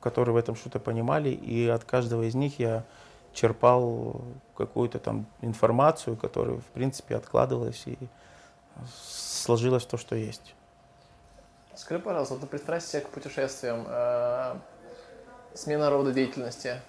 [0.00, 2.84] которые в этом что-то понимали, и от каждого из них я
[3.32, 4.22] черпал
[4.56, 7.98] какую-то там информацию, которая, в принципе, откладывалась и
[8.94, 10.54] сложилась в то, что есть.
[11.74, 14.56] Скажи, пожалуйста, вот пристрастие к путешествиям, э,
[15.54, 16.80] смена рода деятельности,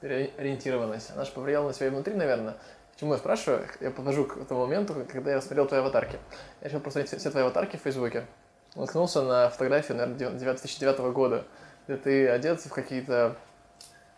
[0.00, 2.56] переориентированность, она же повлияла на тебя и внутри, наверное.
[2.92, 3.66] Почему я спрашиваю?
[3.80, 6.18] Я подвожу к тому моменту, когда я рассмотрел твои аватарки.
[6.60, 8.26] Я решил посмотреть все твои аватарки в Фейсбуке.
[8.74, 11.44] Наткнулся на фотографию, наверное, 2009 года,
[11.86, 13.36] где ты одет в какие-то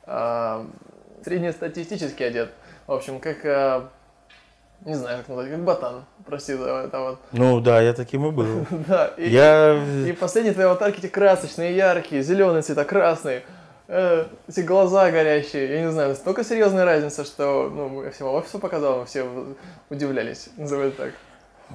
[0.06, 0.66] э,
[1.24, 2.50] среднестатистически одет.
[2.86, 3.82] В общем, как э,
[4.84, 6.04] не знаю, как назвать, как ботан.
[6.26, 7.18] Прости за это вот.
[7.32, 8.66] Ну да, я таким и был.
[8.88, 9.80] Да, и, Я...
[10.06, 13.44] и последние твои аватарки эти красочные, яркие, зеленые цвета, красные.
[13.86, 18.58] Э, эти глаза горящие, я не знаю, настолько серьезная разница, что, ну, я всему офису
[18.58, 19.26] показал, мы все
[19.88, 21.12] удивлялись, называют так.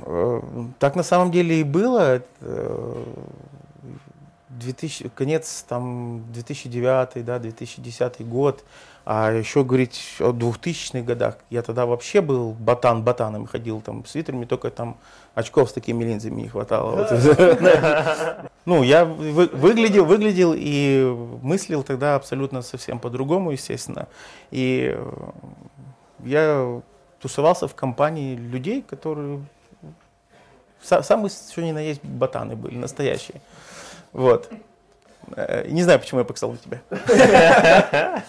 [0.06, 0.42] Э,
[0.80, 2.22] Так на самом деле и было.
[2.42, 3.04] Э,
[4.50, 8.64] 2000, конец там 2009, да, 2010 год.
[9.06, 11.38] А еще говорить о 2000-х годах.
[11.50, 14.98] Я тогда вообще был ботан ботаном, ходил там с свитерами, только там
[15.34, 17.08] очков с такими линзами не хватало.
[18.66, 21.06] Ну, я вы- выглядел, выглядел и
[21.42, 24.10] мыслил тогда абсолютно совсем по-другому, естественно.
[24.52, 25.12] И э,
[26.26, 26.82] я
[27.22, 29.40] тусовался в компании людей, которые
[30.88, 33.42] Самые, что ни на есть, ботаны были, настоящие.
[34.14, 34.50] Вот.
[35.36, 38.24] Э, Не знаю, почему я показал на тебя.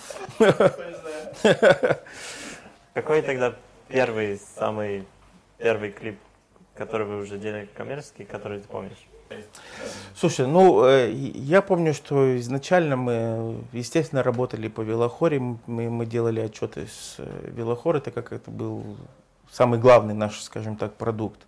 [2.95, 3.55] Какой тогда
[3.87, 5.07] первый, самый
[5.59, 6.19] первый клип,
[6.75, 9.07] который вы уже делали коммерческий, который ты помнишь?
[10.17, 15.39] Слушай, ну, э, я помню, что изначально мы, естественно, работали по велохоре.
[15.39, 18.97] Мы, мы делали отчеты с э, велохора, так как это был
[19.53, 21.47] самый главный наш, скажем так, продукт.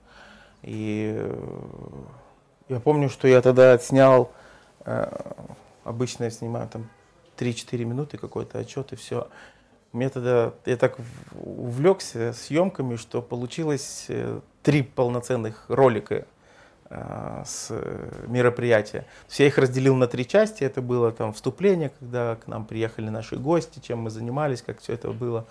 [0.63, 1.35] И э,
[2.69, 4.33] я помню, что я тогда отснял,
[4.85, 5.09] э,
[5.85, 6.89] обычно я снимаю там
[7.39, 9.29] 3-4 минуты какой-то отчет и все.
[9.93, 10.99] Мне тогда, я так
[11.35, 16.27] увлекся съемками, что получилось э, три полноценных ролика
[17.45, 17.71] с
[18.27, 19.07] мероприятия.
[19.39, 20.65] Я их разделил на три части.
[20.65, 24.95] Это было там вступление, когда к нам приехали наши гости, чем мы занимались, как все
[24.95, 25.47] это было.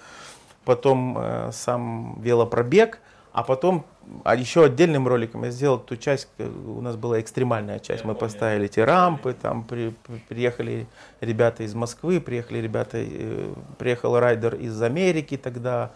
[0.66, 1.18] Потом
[1.54, 3.00] сам велопробег,
[3.32, 3.86] а потом
[4.24, 8.66] а еще отдельным роликом я сделал ту часть, у нас была экстремальная часть, мы поставили
[8.66, 9.94] эти рампы, там при-
[10.28, 10.88] приехали
[11.22, 15.92] ребята из Москвы, приехали ребята, э, приехал райдер из Америки тогда,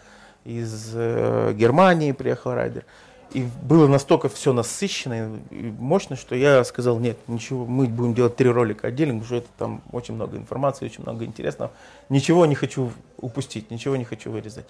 [0.46, 2.86] из э, Германии приехал райдер.
[3.32, 8.36] И было настолько все насыщенно и мощно, что я сказал, нет, ничего, мы будем делать
[8.36, 11.72] три ролика отдельно, потому что это там очень много информации, очень много интересного.
[12.10, 14.65] Ничего не хочу упустить, ничего не хочу вырезать.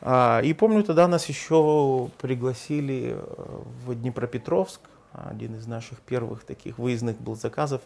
[0.00, 4.80] А, и помню, тогда нас еще пригласили э, в Днепропетровск,
[5.12, 7.82] один из наших первых таких выездных был заказов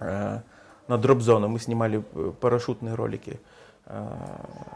[0.00, 0.40] э,
[0.88, 1.48] на дроп-зону.
[1.48, 3.40] Мы снимали э, парашютные ролики.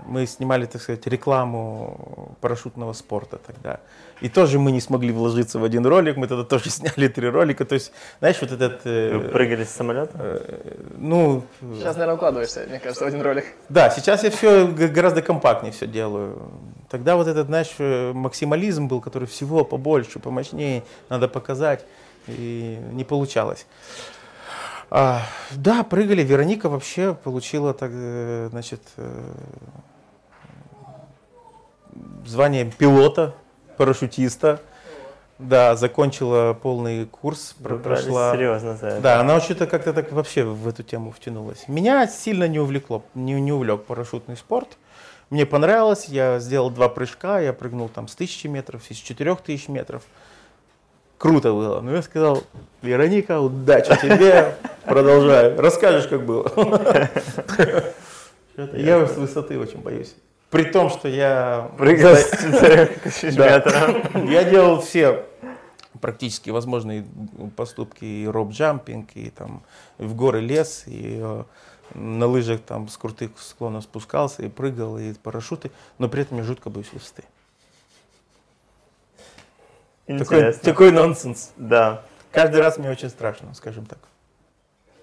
[0.06, 3.80] Мы снимали, так сказать, рекламу парашютного спорта тогда.
[4.20, 7.64] И тоже мы не смогли вложиться в один ролик, мы тогда тоже сняли три ролика.
[7.64, 8.80] То есть, знаешь, вот этот...
[8.84, 10.12] э, Вы прыгали с самолета?
[10.14, 11.42] э, ну,
[11.74, 13.44] Сейчас, наверное, укладываешься, мне кажется, в один ролик.
[13.68, 16.50] да, сейчас я все гораздо компактнее все делаю.
[16.88, 21.84] Тогда вот этот, знаешь, э, максимализм был, который всего побольше, помощнее, надо показать,
[22.28, 23.66] и не получалось.
[24.90, 25.22] А,
[25.52, 26.22] да, прыгали.
[26.22, 29.32] Вероника вообще получила, так, э, значит, э,
[32.24, 33.34] звание пилота,
[33.76, 34.60] парашютиста.
[35.38, 38.32] Да, закончила полный курс, Вы прошла.
[38.32, 39.00] серьезно за это.
[39.02, 41.68] Да, она что-то как-то так вообще в эту тему втянулась.
[41.68, 44.78] Меня сильно не увлекло, не, не увлек парашютный спорт.
[45.28, 49.68] Мне понравилось, я сделал два прыжка, я прыгнул там с тысячи метров, с четырех тысяч
[49.68, 50.04] метров.
[51.18, 51.80] Круто было.
[51.80, 52.44] Но я сказал,
[52.82, 55.54] Вероника, удачи тебе, продолжай.
[55.56, 56.50] Расскажешь, как было.
[58.72, 60.14] Я с высоты очень боюсь.
[60.50, 61.70] При том, что я...
[61.76, 63.56] Прыгал с 4 тысяч Да.
[63.56, 64.14] метров.
[64.30, 65.24] Я делал все
[66.00, 67.04] практически возможные
[67.56, 69.62] поступки, и rope jumping, и там
[69.98, 71.44] в горы лез, и э,
[71.94, 76.44] на лыжах там с крутых склонов спускался, и прыгал, и парашюты, но при этом я
[76.44, 77.24] жутко боюсь высоты.
[80.06, 81.52] Такой, такой нонсенс.
[81.56, 83.98] Да, Каждый раз мне очень страшно, скажем так.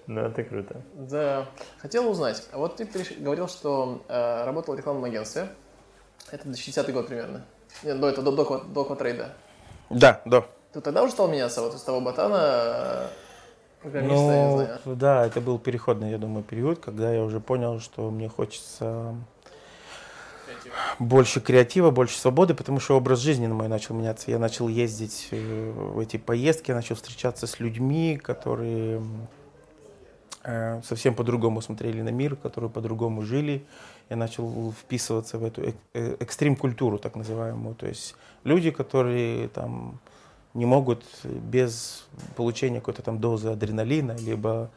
[0.06, 0.80] ну это круто.
[0.94, 1.46] Да.
[1.78, 2.88] Хотел узнать, а вот ты
[3.18, 5.48] говорил, что э, работал в рекламном агентстве.
[6.30, 7.44] Это 2010 год примерно.
[7.82, 9.34] Нет, до этого, до, до, до Кватрейда.
[9.90, 10.44] Да, да.
[10.72, 13.06] Ты тогда уже стал меняться, вот из того ботана, э,
[13.82, 14.78] программиста, я не Ну, знаю.
[14.96, 19.14] да, это был переходный, я думаю, период, когда я уже понял, что мне хочется
[20.98, 24.30] больше креатива, больше свободы, потому что образ жизни мой начал меняться.
[24.30, 29.02] Я начал ездить э, в эти поездки, я начал встречаться с людьми, которые
[30.42, 33.64] э, совсем по-другому смотрели на мир, которые по-другому жили.
[34.10, 37.74] Я начал вписываться в эту э, экстрим-культуру, так называемую.
[37.74, 39.98] То есть люди, которые там
[40.54, 44.70] не могут без получения какой-то там дозы адреналина, либо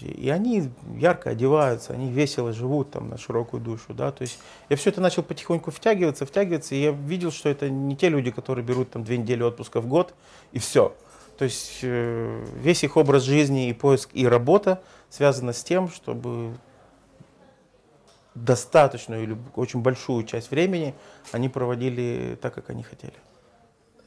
[0.00, 4.38] и они ярко одеваются, они весело живут там на широкую душу, да, то есть
[4.68, 8.30] я все это начал потихоньку втягиваться, втягиваться, и я видел, что это не те люди,
[8.30, 10.14] которые берут там две недели отпуска в год,
[10.52, 10.94] и все.
[11.38, 16.54] То есть э, весь их образ жизни и поиск и работа связаны с тем, чтобы
[18.34, 20.94] достаточную или очень большую часть времени
[21.32, 23.14] они проводили так, как они хотели.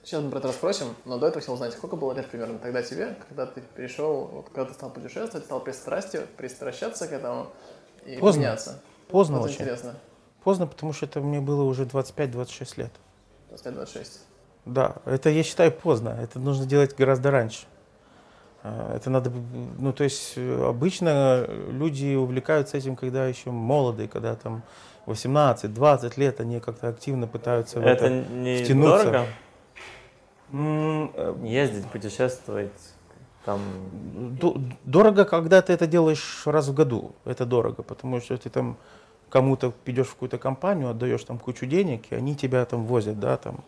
[0.08, 2.82] Сейчас мы про это расспросим, но до этого хотел узнать, сколько было лет примерно тогда
[2.82, 7.48] тебе, когда ты перешел, вот, когда ты стал путешествовать, стал пристрастию, пристращаться к этому
[8.06, 8.39] и Поздно.
[8.39, 8.82] меняться.
[9.10, 9.56] Поздно Вот очень.
[9.56, 9.96] интересно.
[10.46, 12.91] Поздно, потому что это мне было уже 25-26 лет.
[13.52, 14.20] 25-26.
[14.63, 16.17] Да, это я считаю поздно.
[16.22, 17.65] Это нужно делать гораздо раньше.
[18.63, 19.30] А, Это надо,
[19.78, 24.63] ну то есть э, обычно люди увлекаются этим, когда еще молодые, когда там
[25.06, 28.10] 18-20 лет, они как-то активно пытаются в Это это.
[28.34, 29.04] не втянуться.
[29.04, 29.26] дорого?
[30.51, 32.71] Э, Ездить, путешествовать,
[33.45, 33.62] там...
[34.83, 37.13] Дорого, когда ты это делаешь раз в году.
[37.25, 38.77] Это дорого, потому что ты там
[39.29, 43.38] кому-то идешь в какую-то компанию, отдаешь там кучу денег, и они тебя там возят, да,
[43.38, 43.63] там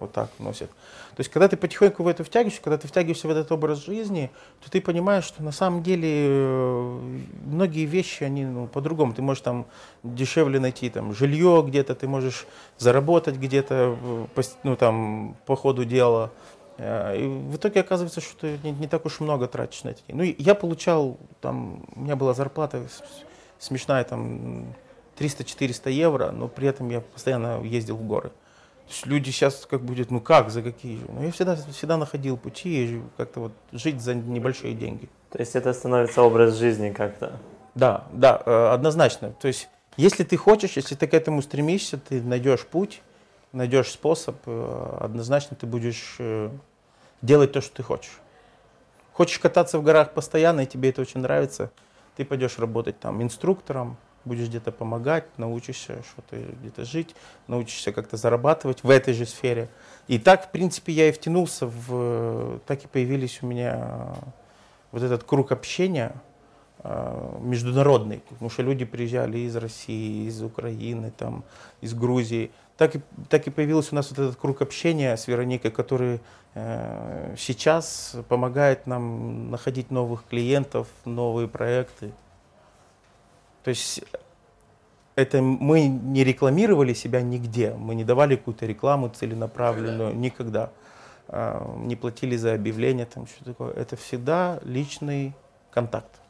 [0.00, 0.70] вот так носят.
[0.70, 4.30] То есть, когда ты потихоньку в это втягиваешься, когда ты втягиваешься в этот образ жизни,
[4.64, 7.00] то ты понимаешь, что на самом деле э,
[7.44, 9.12] многие вещи, они ну, по-другому.
[9.12, 9.66] Ты можешь там
[10.02, 12.46] дешевле найти там жилье где-то, ты можешь
[12.78, 13.96] заработать где-то,
[14.62, 16.30] ну там по ходу дела.
[16.78, 20.02] Э, И в итоге оказывается, что ты не, не так уж много тратишь на эти
[20.08, 20.22] деньги.
[20.22, 22.82] Ну, я получал, там, у меня была зарплата
[23.58, 24.74] смешная, там,
[25.18, 28.30] 300-400 евро, но при этом я постоянно ездил в горы.
[28.30, 28.40] Есть
[29.04, 31.06] люди сейчас как будет, ну как, за какие же?
[31.08, 35.08] Ну, я всегда, всегда находил пути как-то вот жить за небольшие деньги.
[35.30, 37.38] То есть это становится образ жизни как-то.
[37.74, 39.32] Да, да, э, однозначно.
[39.40, 43.02] То есть, если ты хочешь, если ты к этому стремишься, ты найдешь путь,
[43.52, 46.50] найдешь способ, э, однозначно ты будешь э,
[47.22, 48.18] делать то, что ты хочешь.
[49.12, 51.70] Хочешь кататься в горах постоянно, и тебе это очень нравится,
[52.16, 57.14] ты пойдешь работать там инструктором, будешь где-то помогать, научишься что-то где-то жить,
[57.46, 59.68] научишься как-то зарабатывать в этой же сфере.
[60.08, 62.60] И так, в принципе, я и втянулся в...
[62.66, 64.14] Так и появились у меня
[64.92, 66.14] вот этот круг общения,
[66.82, 71.44] э, международный, потому что люди приезжали из России, из Украины, там,
[71.80, 72.50] из Грузии.
[72.76, 76.20] Так и, так и появился у нас вот этот круг общения с Вероникой, который
[76.54, 82.12] э, сейчас помогает нам находить новых клиентов, новые проекты.
[83.62, 84.02] То есть
[85.16, 90.70] это мы не рекламировали себя нигде, мы не давали какую-то рекламу целенаправленную, никогда.
[91.28, 93.72] А, Не платили за объявление, там что такое.
[93.74, 95.34] Это всегда личный
[95.70, 96.20] контакт.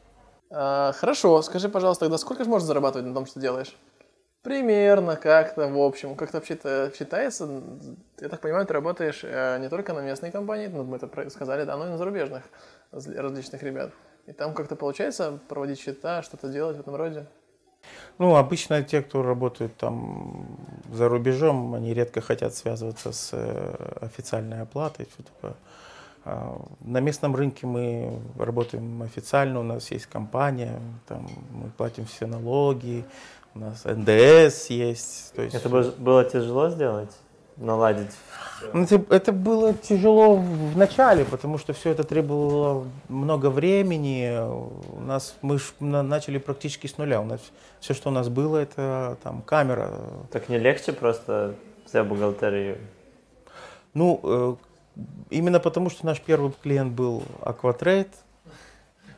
[0.51, 3.75] А, хорошо, скажи, пожалуйста, тогда сколько же можешь зарабатывать на том, что делаешь?
[4.43, 7.47] Примерно, как-то, в общем, как-то вообще это считается?
[8.19, 11.63] Я так понимаю, ты работаешь э, не только на местной компании, ну, мы это сказали,
[11.63, 12.43] да, но и на зарубежных
[12.91, 13.91] раз- различных ребят.
[14.27, 17.25] И там как-то получается проводить счета, что-то делать в этом роде?
[18.19, 20.45] Ну, обычно те, кто работают там
[20.93, 25.07] за рубежом, они редко хотят связываться с э, официальной оплатой.
[25.07, 25.55] всё такое.
[26.23, 32.27] А, На местном рынке мы работаем официально, у нас есть компания, там мы платим все
[32.27, 33.03] налоги,
[33.55, 35.33] у нас НДС есть.
[35.33, 37.11] То есть, Это бы- было тяжело сделать?
[37.57, 38.11] Наладить?
[38.73, 44.37] Ну, Это, это было тяжело в начале, потому что все это требовало много времени.
[44.95, 47.21] У нас мы ж на- начали практически с нуля.
[47.21, 47.41] У нас
[47.79, 49.91] все, что у нас было, это там камера.
[50.31, 51.55] Так не легче просто
[51.87, 52.77] взять бухгалтерию?
[53.93, 54.55] Ну, э,
[55.31, 58.11] именно потому, что наш первый клиент был Aquatrade.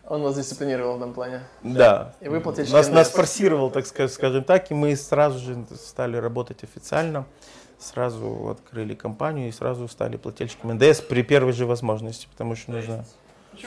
[0.07, 1.41] Он вас дисциплинировал в этом плане.
[1.63, 2.13] Да.
[2.21, 6.17] И вы платили Нас, нас форсировал, так ска- скажем так, и мы сразу же стали
[6.17, 7.25] работать официально.
[7.83, 13.05] Сразу открыли компанию и сразу стали плательщиками НДС при первой же возможности, потому что нужно...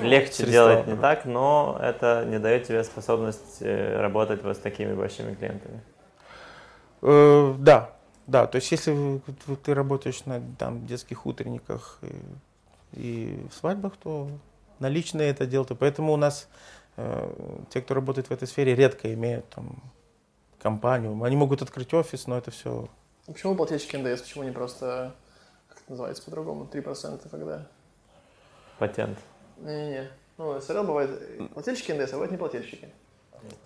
[0.00, 0.50] Легче Средства.
[0.50, 5.34] делать не так, но это не дает тебе способность э, работать вот с такими большими
[5.34, 5.80] клиентами.
[7.02, 7.90] Э, да,
[8.26, 8.46] да.
[8.46, 9.20] То есть, если
[9.62, 14.28] ты работаешь на там, детских утренниках и, и в свадьбах, то
[14.78, 15.64] наличные это дело.
[15.64, 16.48] Поэтому у нас
[16.96, 17.32] э,
[17.70, 19.82] те, кто работает в этой сфере, редко имеют там
[20.58, 21.22] компанию.
[21.22, 22.88] Они могут открыть офис, но это все.
[23.26, 24.22] А Почему плательщики НДС?
[24.22, 25.14] Почему не просто,
[25.68, 27.66] как это называется по-другому, 3% когда?
[28.78, 29.18] Патент.
[29.58, 30.10] Не-не-не.
[30.38, 32.88] Ну, СРЛ бывает плательщики НДС, а бывают не плательщики.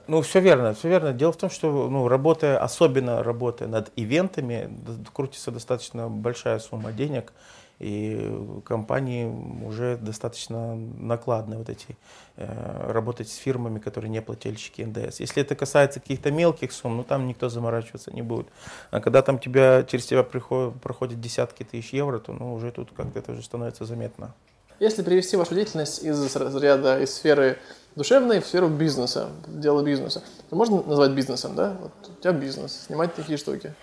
[0.07, 1.13] Ну, все верно, все верно.
[1.13, 4.71] Дело в том, что, ну, работая, особенно работая над ивентами,
[5.13, 7.33] крутится достаточно большая сумма денег,
[7.81, 9.25] и компании
[9.65, 11.97] уже достаточно накладно вот эти,
[12.37, 15.21] э, работать с фирмами, которые не плательщики НДС.
[15.21, 18.49] Если это касается каких-то мелких сумм, ну, там никто заморачиваться не будет.
[18.91, 22.91] А когда там тебя, через тебя приходят, проходят десятки тысяч евро, то, ну, уже тут
[22.95, 24.35] как-то это уже становится заметно.
[24.79, 27.59] Если перевести вашу деятельность из разряда, из сферы
[27.97, 31.77] душевной в сферу бизнеса, в дело бизнеса, то можно назвать бизнесом, да?
[31.81, 33.75] Вот у тебя бизнес, снимать такие штуки.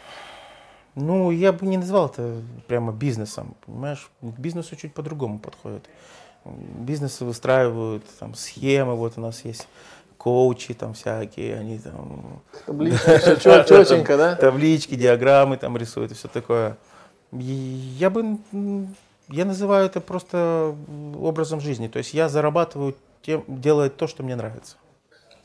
[0.99, 4.09] Ну, я бы не назвал это прямо бизнесом, понимаешь?
[4.19, 5.87] К бизнесу чуть по-другому подходит.
[6.43, 9.67] Бизнесы выстраивают там схемы, вот у нас есть
[10.17, 12.41] коучи там всякие, они там...
[12.65, 13.05] Таблички,
[13.75, 14.35] четенько, да?
[14.37, 16.77] Таблички, диаграммы там рисуют и все такое.
[17.31, 18.39] Я бы,
[19.29, 20.75] я называю это просто
[21.15, 21.87] образом жизни.
[21.89, 24.77] То есть я зарабатываю тем, делая то, что мне нравится.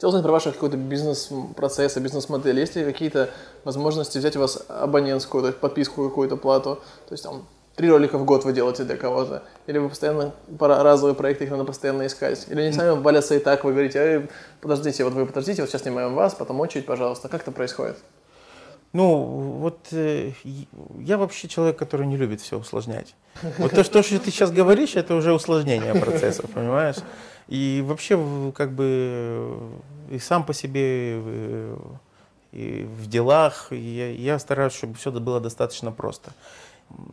[0.03, 2.59] Хотел узнать про ваши какой-то бизнес-процессы, бизнес-модель.
[2.59, 3.31] Есть ли какие-то
[3.63, 6.81] возможности взять у вас абонентскую, то есть подписку какую-то плату?
[7.07, 7.47] То есть там
[7.77, 9.45] три ролика в год вы делаете для кого-то?
[9.69, 12.47] Или вы постоянно разовые проекты, их надо постоянно искать?
[12.49, 14.29] Или они сами валятся и так, вы говорите,
[14.61, 17.29] подождите, вот вы подождите, вот сейчас снимаем вас, потом очередь, пожалуйста.
[17.29, 17.97] Как это происходит?
[18.93, 19.17] Ну,
[19.61, 20.33] вот э,
[20.99, 23.15] я вообще человек, который не любит все усложнять.
[23.59, 26.97] Вот то, что, ты сейчас говоришь, это уже усложнение процессов, понимаешь?
[27.49, 29.59] И вообще, как бы,
[30.11, 31.21] и сам по себе,
[32.53, 36.33] и в делах, я, я стараюсь, чтобы все было достаточно просто.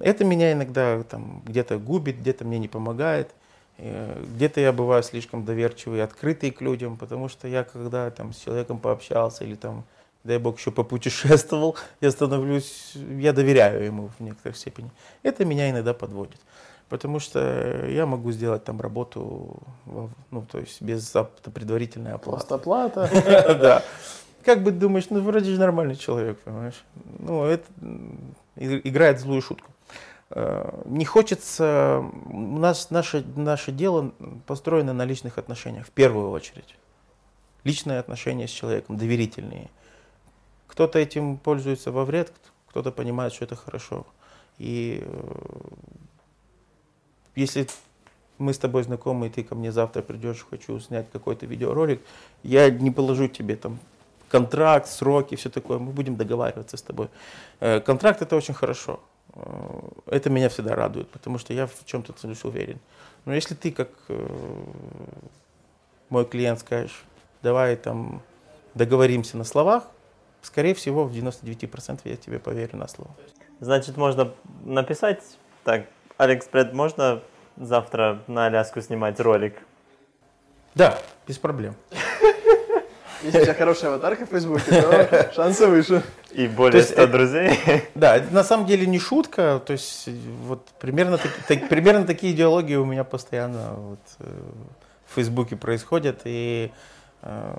[0.01, 3.31] Это меня иногда там где-то губит, где-то мне не помогает.
[3.77, 8.37] Э, где-то я бываю слишком доверчивый, открытый к людям, потому что я когда там с
[8.37, 9.85] человеком пообщался или там,
[10.23, 14.91] дай бог, еще попутешествовал, я становлюсь, я доверяю ему в некоторой степени.
[15.23, 16.39] Это меня иногда подводит.
[16.89, 21.13] Потому что я могу сделать там работу, ну, то есть без
[21.53, 22.47] предварительной оплаты.
[22.47, 23.09] Просто оплата.
[23.61, 23.83] Да.
[24.43, 26.83] Как бы думаешь, ну, вроде же нормальный человек, понимаешь?
[27.19, 27.65] Ну, это
[28.55, 29.71] играет злую шутку.
[30.31, 34.11] Э, не хочется, у нас наше, наше дело
[34.47, 36.75] построено на личных отношениях, в первую очередь.
[37.63, 39.69] Личные отношения с человеком, доверительные.
[40.79, 42.31] Кто-то этим пользуется во вред,
[42.69, 44.07] кто-то понимает, что это хорошо.
[44.59, 45.31] И э,
[47.35, 47.67] если
[48.37, 52.01] мы с тобой знакомы, и ты ко мне завтра придешь, хочу снять какой-то видеоролик,
[52.43, 53.77] я не положу тебе там
[54.29, 57.09] контракт, сроки, все такое, мы будем договариваться с тобой.
[57.59, 59.01] Э, контракт это очень хорошо.
[59.33, 62.79] Э, это меня всегда радует, потому что я в чем-то становлюсь уверен.
[63.25, 63.89] Но если ты, как
[66.07, 67.03] мой клиент, скажешь,
[67.43, 68.21] давай там
[68.75, 69.83] договоримся на словах,
[70.49, 73.11] скорее всего, в 99% я тебе поверю на слово.
[73.59, 74.33] Значит, можно
[74.65, 75.21] написать
[75.63, 75.85] так,
[76.17, 77.21] Алекс Пред, можно
[77.55, 79.61] завтра на Аляску снимать ролик?
[80.73, 80.97] Да,
[81.27, 81.75] без проблем.
[83.21, 86.01] Если у тебя хорошая аватарка в Фейсбуке, то шансы выше.
[86.31, 87.59] И более 100 друзей.
[87.95, 89.61] Да, это на самом деле не шутка.
[89.63, 90.09] То есть
[90.45, 94.23] вот примерно, так, примерно такие идеологии у меня постоянно вот, э,
[95.05, 96.21] в Фейсбуке происходят.
[96.23, 96.71] И
[97.21, 97.55] э,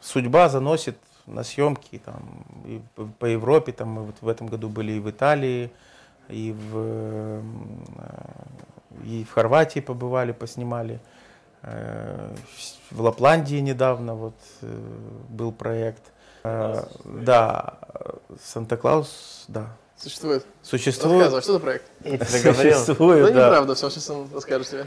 [0.00, 2.80] судьба заносит на съемки там, и
[3.18, 3.72] по Европе.
[3.72, 5.70] Там, мы вот в этом году были и в Италии,
[6.28, 7.42] и в, э,
[9.04, 11.00] и в Хорватии побывали, поснимали.
[11.66, 12.34] Э,
[12.90, 14.66] в Лапландии недавно вот э,
[15.30, 16.02] был проект.
[16.44, 17.78] Э, да,
[18.42, 19.68] Санта-Клаус, да.
[19.96, 20.44] Существует?
[20.62, 21.32] Существует.
[21.32, 21.86] Рассказывай, что за проект?
[22.28, 23.46] Существует, Да да.
[23.46, 24.86] неправда, все, сейчас он расскажет тебе.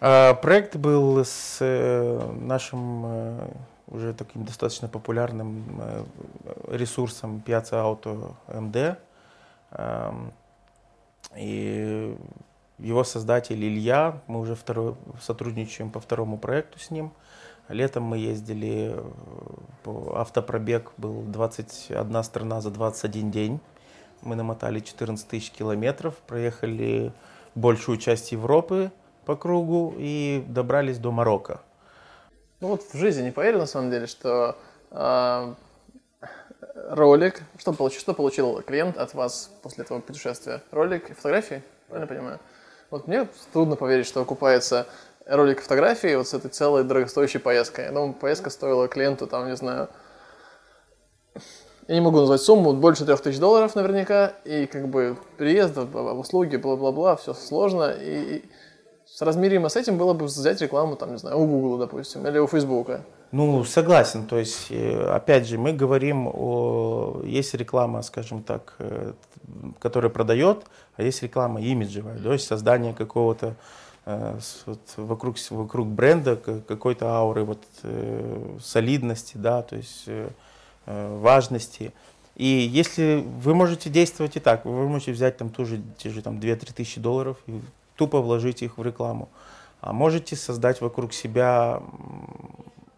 [0.00, 1.58] Проект был с
[2.40, 3.40] нашим
[3.88, 5.80] уже таким достаточно популярным
[6.68, 8.96] ресурсом Piazza Auto MD.
[9.72, 10.32] Эм,
[11.36, 12.16] и
[12.78, 17.12] его создатель Илья, мы уже второй, сотрудничаем по второму проекту с ним.
[17.68, 18.94] Летом мы ездили,
[19.84, 23.60] э, автопробег был 21 страна за 21 день.
[24.22, 27.12] Мы намотали 14 тысяч километров, проехали
[27.54, 28.90] большую часть Европы
[29.26, 31.60] по кругу и добрались до Марокко.
[32.60, 34.56] Ну вот в жизни не поверил на самом деле, что
[34.90, 35.54] э,
[36.90, 40.60] ролик, что получил, что получил клиент от вас после этого путешествия?
[40.72, 42.40] Ролик и фотографии, правильно понимаю?
[42.90, 44.88] Вот мне трудно поверить, что окупается
[45.24, 47.84] ролик фотографии вот с этой целой дорогостоящей поездкой.
[47.84, 49.88] Я думаю, поездка стоила клиенту, там, не знаю,
[51.86, 56.56] я не могу назвать сумму, больше трех тысяч долларов наверняка, и как бы приезд, услуги,
[56.56, 58.44] бла-бла-бла, все сложно, и, и
[59.18, 62.46] соразмеримо с этим было бы взять рекламу, там, не знаю, у Google, допустим, или у
[62.46, 63.00] Фейсбука.
[63.32, 64.26] Ну, согласен.
[64.26, 67.22] То есть, э, опять же, мы говорим о...
[67.24, 69.14] Есть реклама, скажем так, э,
[69.80, 70.66] которая продает,
[70.96, 73.56] а есть реклама имиджевая, то есть создание какого-то
[74.06, 77.58] э, вот, вокруг, вокруг бренда какой-то ауры вот,
[78.62, 80.08] солидности, да, то есть
[80.86, 81.92] важности.
[82.36, 86.38] И если вы можете действовать и так, вы можете взять там тоже те же там
[86.38, 87.60] 2-3 тысячи долларов и
[87.98, 89.28] тупо вложить их в рекламу.
[89.80, 91.82] А можете создать вокруг себя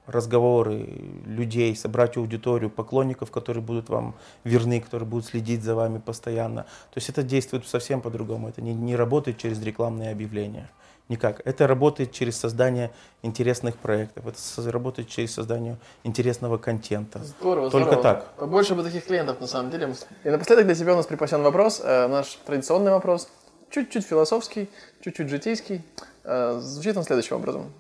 [0.06, 0.86] разговоры
[1.26, 6.62] людей, собрать аудиторию, поклонников, которые будут вам верны, которые будут следить за вами постоянно.
[6.62, 8.48] То есть это действует совсем по-другому.
[8.48, 10.68] Это не, не работает через рекламные объявления.
[11.08, 11.42] Никак.
[11.44, 12.92] Это работает через создание
[13.22, 14.24] интересных проектов.
[14.26, 17.18] Это работает через создание интересного контента.
[17.18, 18.02] Здорово, Только здорово.
[18.02, 18.32] так.
[18.36, 19.92] Побольше бы таких клиентов, на самом деле.
[20.22, 23.28] И напоследок для тебя у нас припасен вопрос, э, наш традиционный вопрос.
[23.70, 24.68] Чуть-чуть философский,
[25.00, 25.82] чуть-чуть житейский.
[26.24, 27.72] Э, звучит он следующим образом.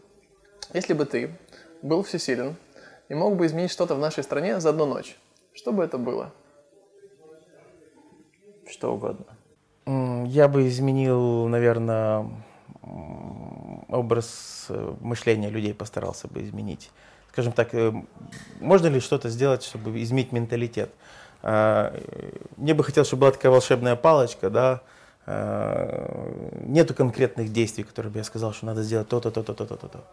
[0.72, 1.36] Если бы ты
[1.82, 2.54] был всесилен
[3.08, 5.16] и мог бы изменить что-то в нашей стране за одну ночь,
[5.52, 6.32] что бы это было?
[8.70, 9.26] Что угодно.
[10.26, 12.30] Я бы изменил, наверное,
[13.88, 16.92] образ э, мышления людей постарался бы изменить.
[17.32, 17.92] Скажем так, э,
[18.60, 20.90] можно ли что-то сделать, чтобы изменить менталитет?
[21.42, 24.82] Мне бы хотелось, чтобы была такая волшебная палочка, да,
[25.26, 30.04] нету конкретных действий, которые бы я сказал, что надо сделать то-то, то-то, то-то, то-то.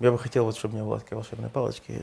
[0.00, 2.02] Я бы хотел, вот, чтобы у меня была такая волшебная палочка, и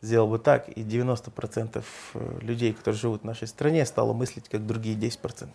[0.00, 4.66] сделал бы так, и 90% э, людей, которые живут в нашей стране, стало мыслить, как
[4.66, 5.48] другие 10%.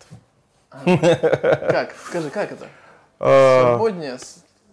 [0.70, 1.96] Как?
[2.08, 2.68] Скажи, как это?
[3.20, 4.18] А, Свободнее,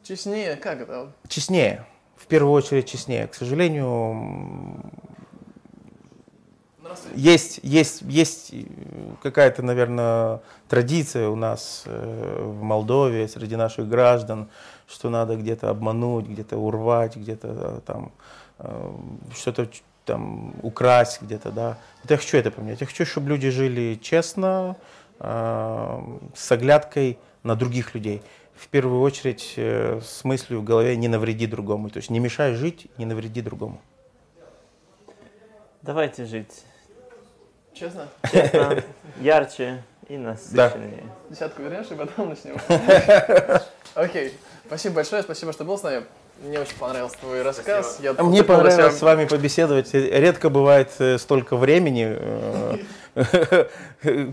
[0.02, 1.12] честнее, как это?
[1.28, 1.86] Честнее.
[2.16, 3.26] В первую очередь честнее.
[3.28, 4.82] К сожалению,
[7.14, 8.64] есть, есть, есть э,
[9.22, 14.48] какая-то, наверное, традиция у нас э, в Молдове среди наших граждан,
[14.86, 18.12] что надо где-то обмануть, где-то урвать, где-то э, там
[19.36, 19.68] что-то
[20.04, 21.78] там украсть где-то, да.
[22.02, 22.80] Вот я хочу это поменять.
[22.80, 24.74] Я хочу, чтобы люди жили честно,
[25.20, 28.22] с оглядкой на других людей.
[28.56, 31.88] В первую очередь с мыслью в голове не навреди другому.
[31.88, 33.80] То есть не мешай жить, не навреди другому.
[35.82, 36.64] Давайте жить
[37.78, 38.08] Честно?
[38.32, 38.82] честно,
[39.20, 41.04] ярче и насыщеннее.
[41.30, 42.56] Десятку вернешь и потом начнем.
[43.94, 44.32] Окей.
[44.66, 46.04] Спасибо большое, спасибо, что был с нами.
[46.42, 47.98] Мне очень понравился твой рассказ.
[48.00, 49.92] Я А Мне понравилось себя- с вами побеседовать.
[49.94, 52.16] Редко бывает э, столько времени,
[53.14, 53.68] э,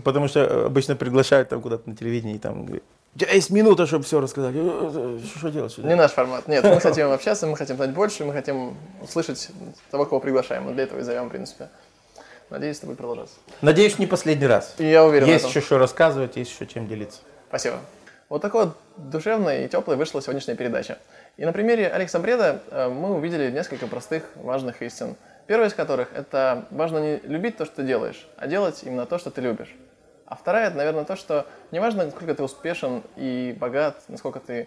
[0.04, 2.84] потому что обычно приглашают там куда-то на телевидении, и там говорят,
[3.14, 4.54] у тебя есть минута, чтобы все рассказать.
[4.54, 5.76] Что делать?
[5.78, 6.48] Не делать?» наш формат.
[6.48, 9.48] Нет, мы хотим общаться, мы хотим знать больше, мы хотим услышать
[9.90, 10.64] того, кого приглашаем.
[10.64, 11.68] Мы для этого и зовем, в принципе.
[12.50, 13.36] Надеюсь, это будет продолжаться.
[13.60, 14.74] Надеюсь, не последний раз.
[14.78, 17.20] И я уверен Есть еще что рассказывать, есть еще чем делиться.
[17.48, 17.80] Спасибо.
[18.28, 20.98] Вот такой вот душевной и теплой вышла сегодняшняя передача.
[21.36, 25.16] И на примере Алекса Бреда э, мы увидели несколько простых, важных истин.
[25.46, 29.18] Первая из которых– это важно не любить то, что ты делаешь, а делать именно то,
[29.18, 29.74] что ты любишь.
[30.26, 34.66] А вторая– это, наверное, то, что не важно, насколько ты успешен и богат, насколько ты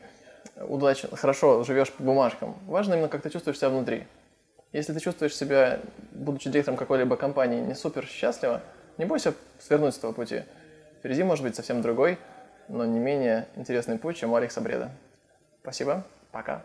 [0.55, 2.55] удачно, хорошо живешь по бумажкам.
[2.65, 4.05] Важно именно, как ты чувствуешь себя внутри.
[4.72, 5.80] Если ты чувствуешь себя,
[6.11, 8.61] будучи директором какой-либо компании, не супер счастливо,
[8.97, 10.43] не бойся свернуть с этого пути.
[10.99, 12.20] Впереди может быть совсем другой,
[12.67, 14.91] но не менее интересный путь, чем у Алекса Бреда.
[15.61, 16.63] Спасибо, пока.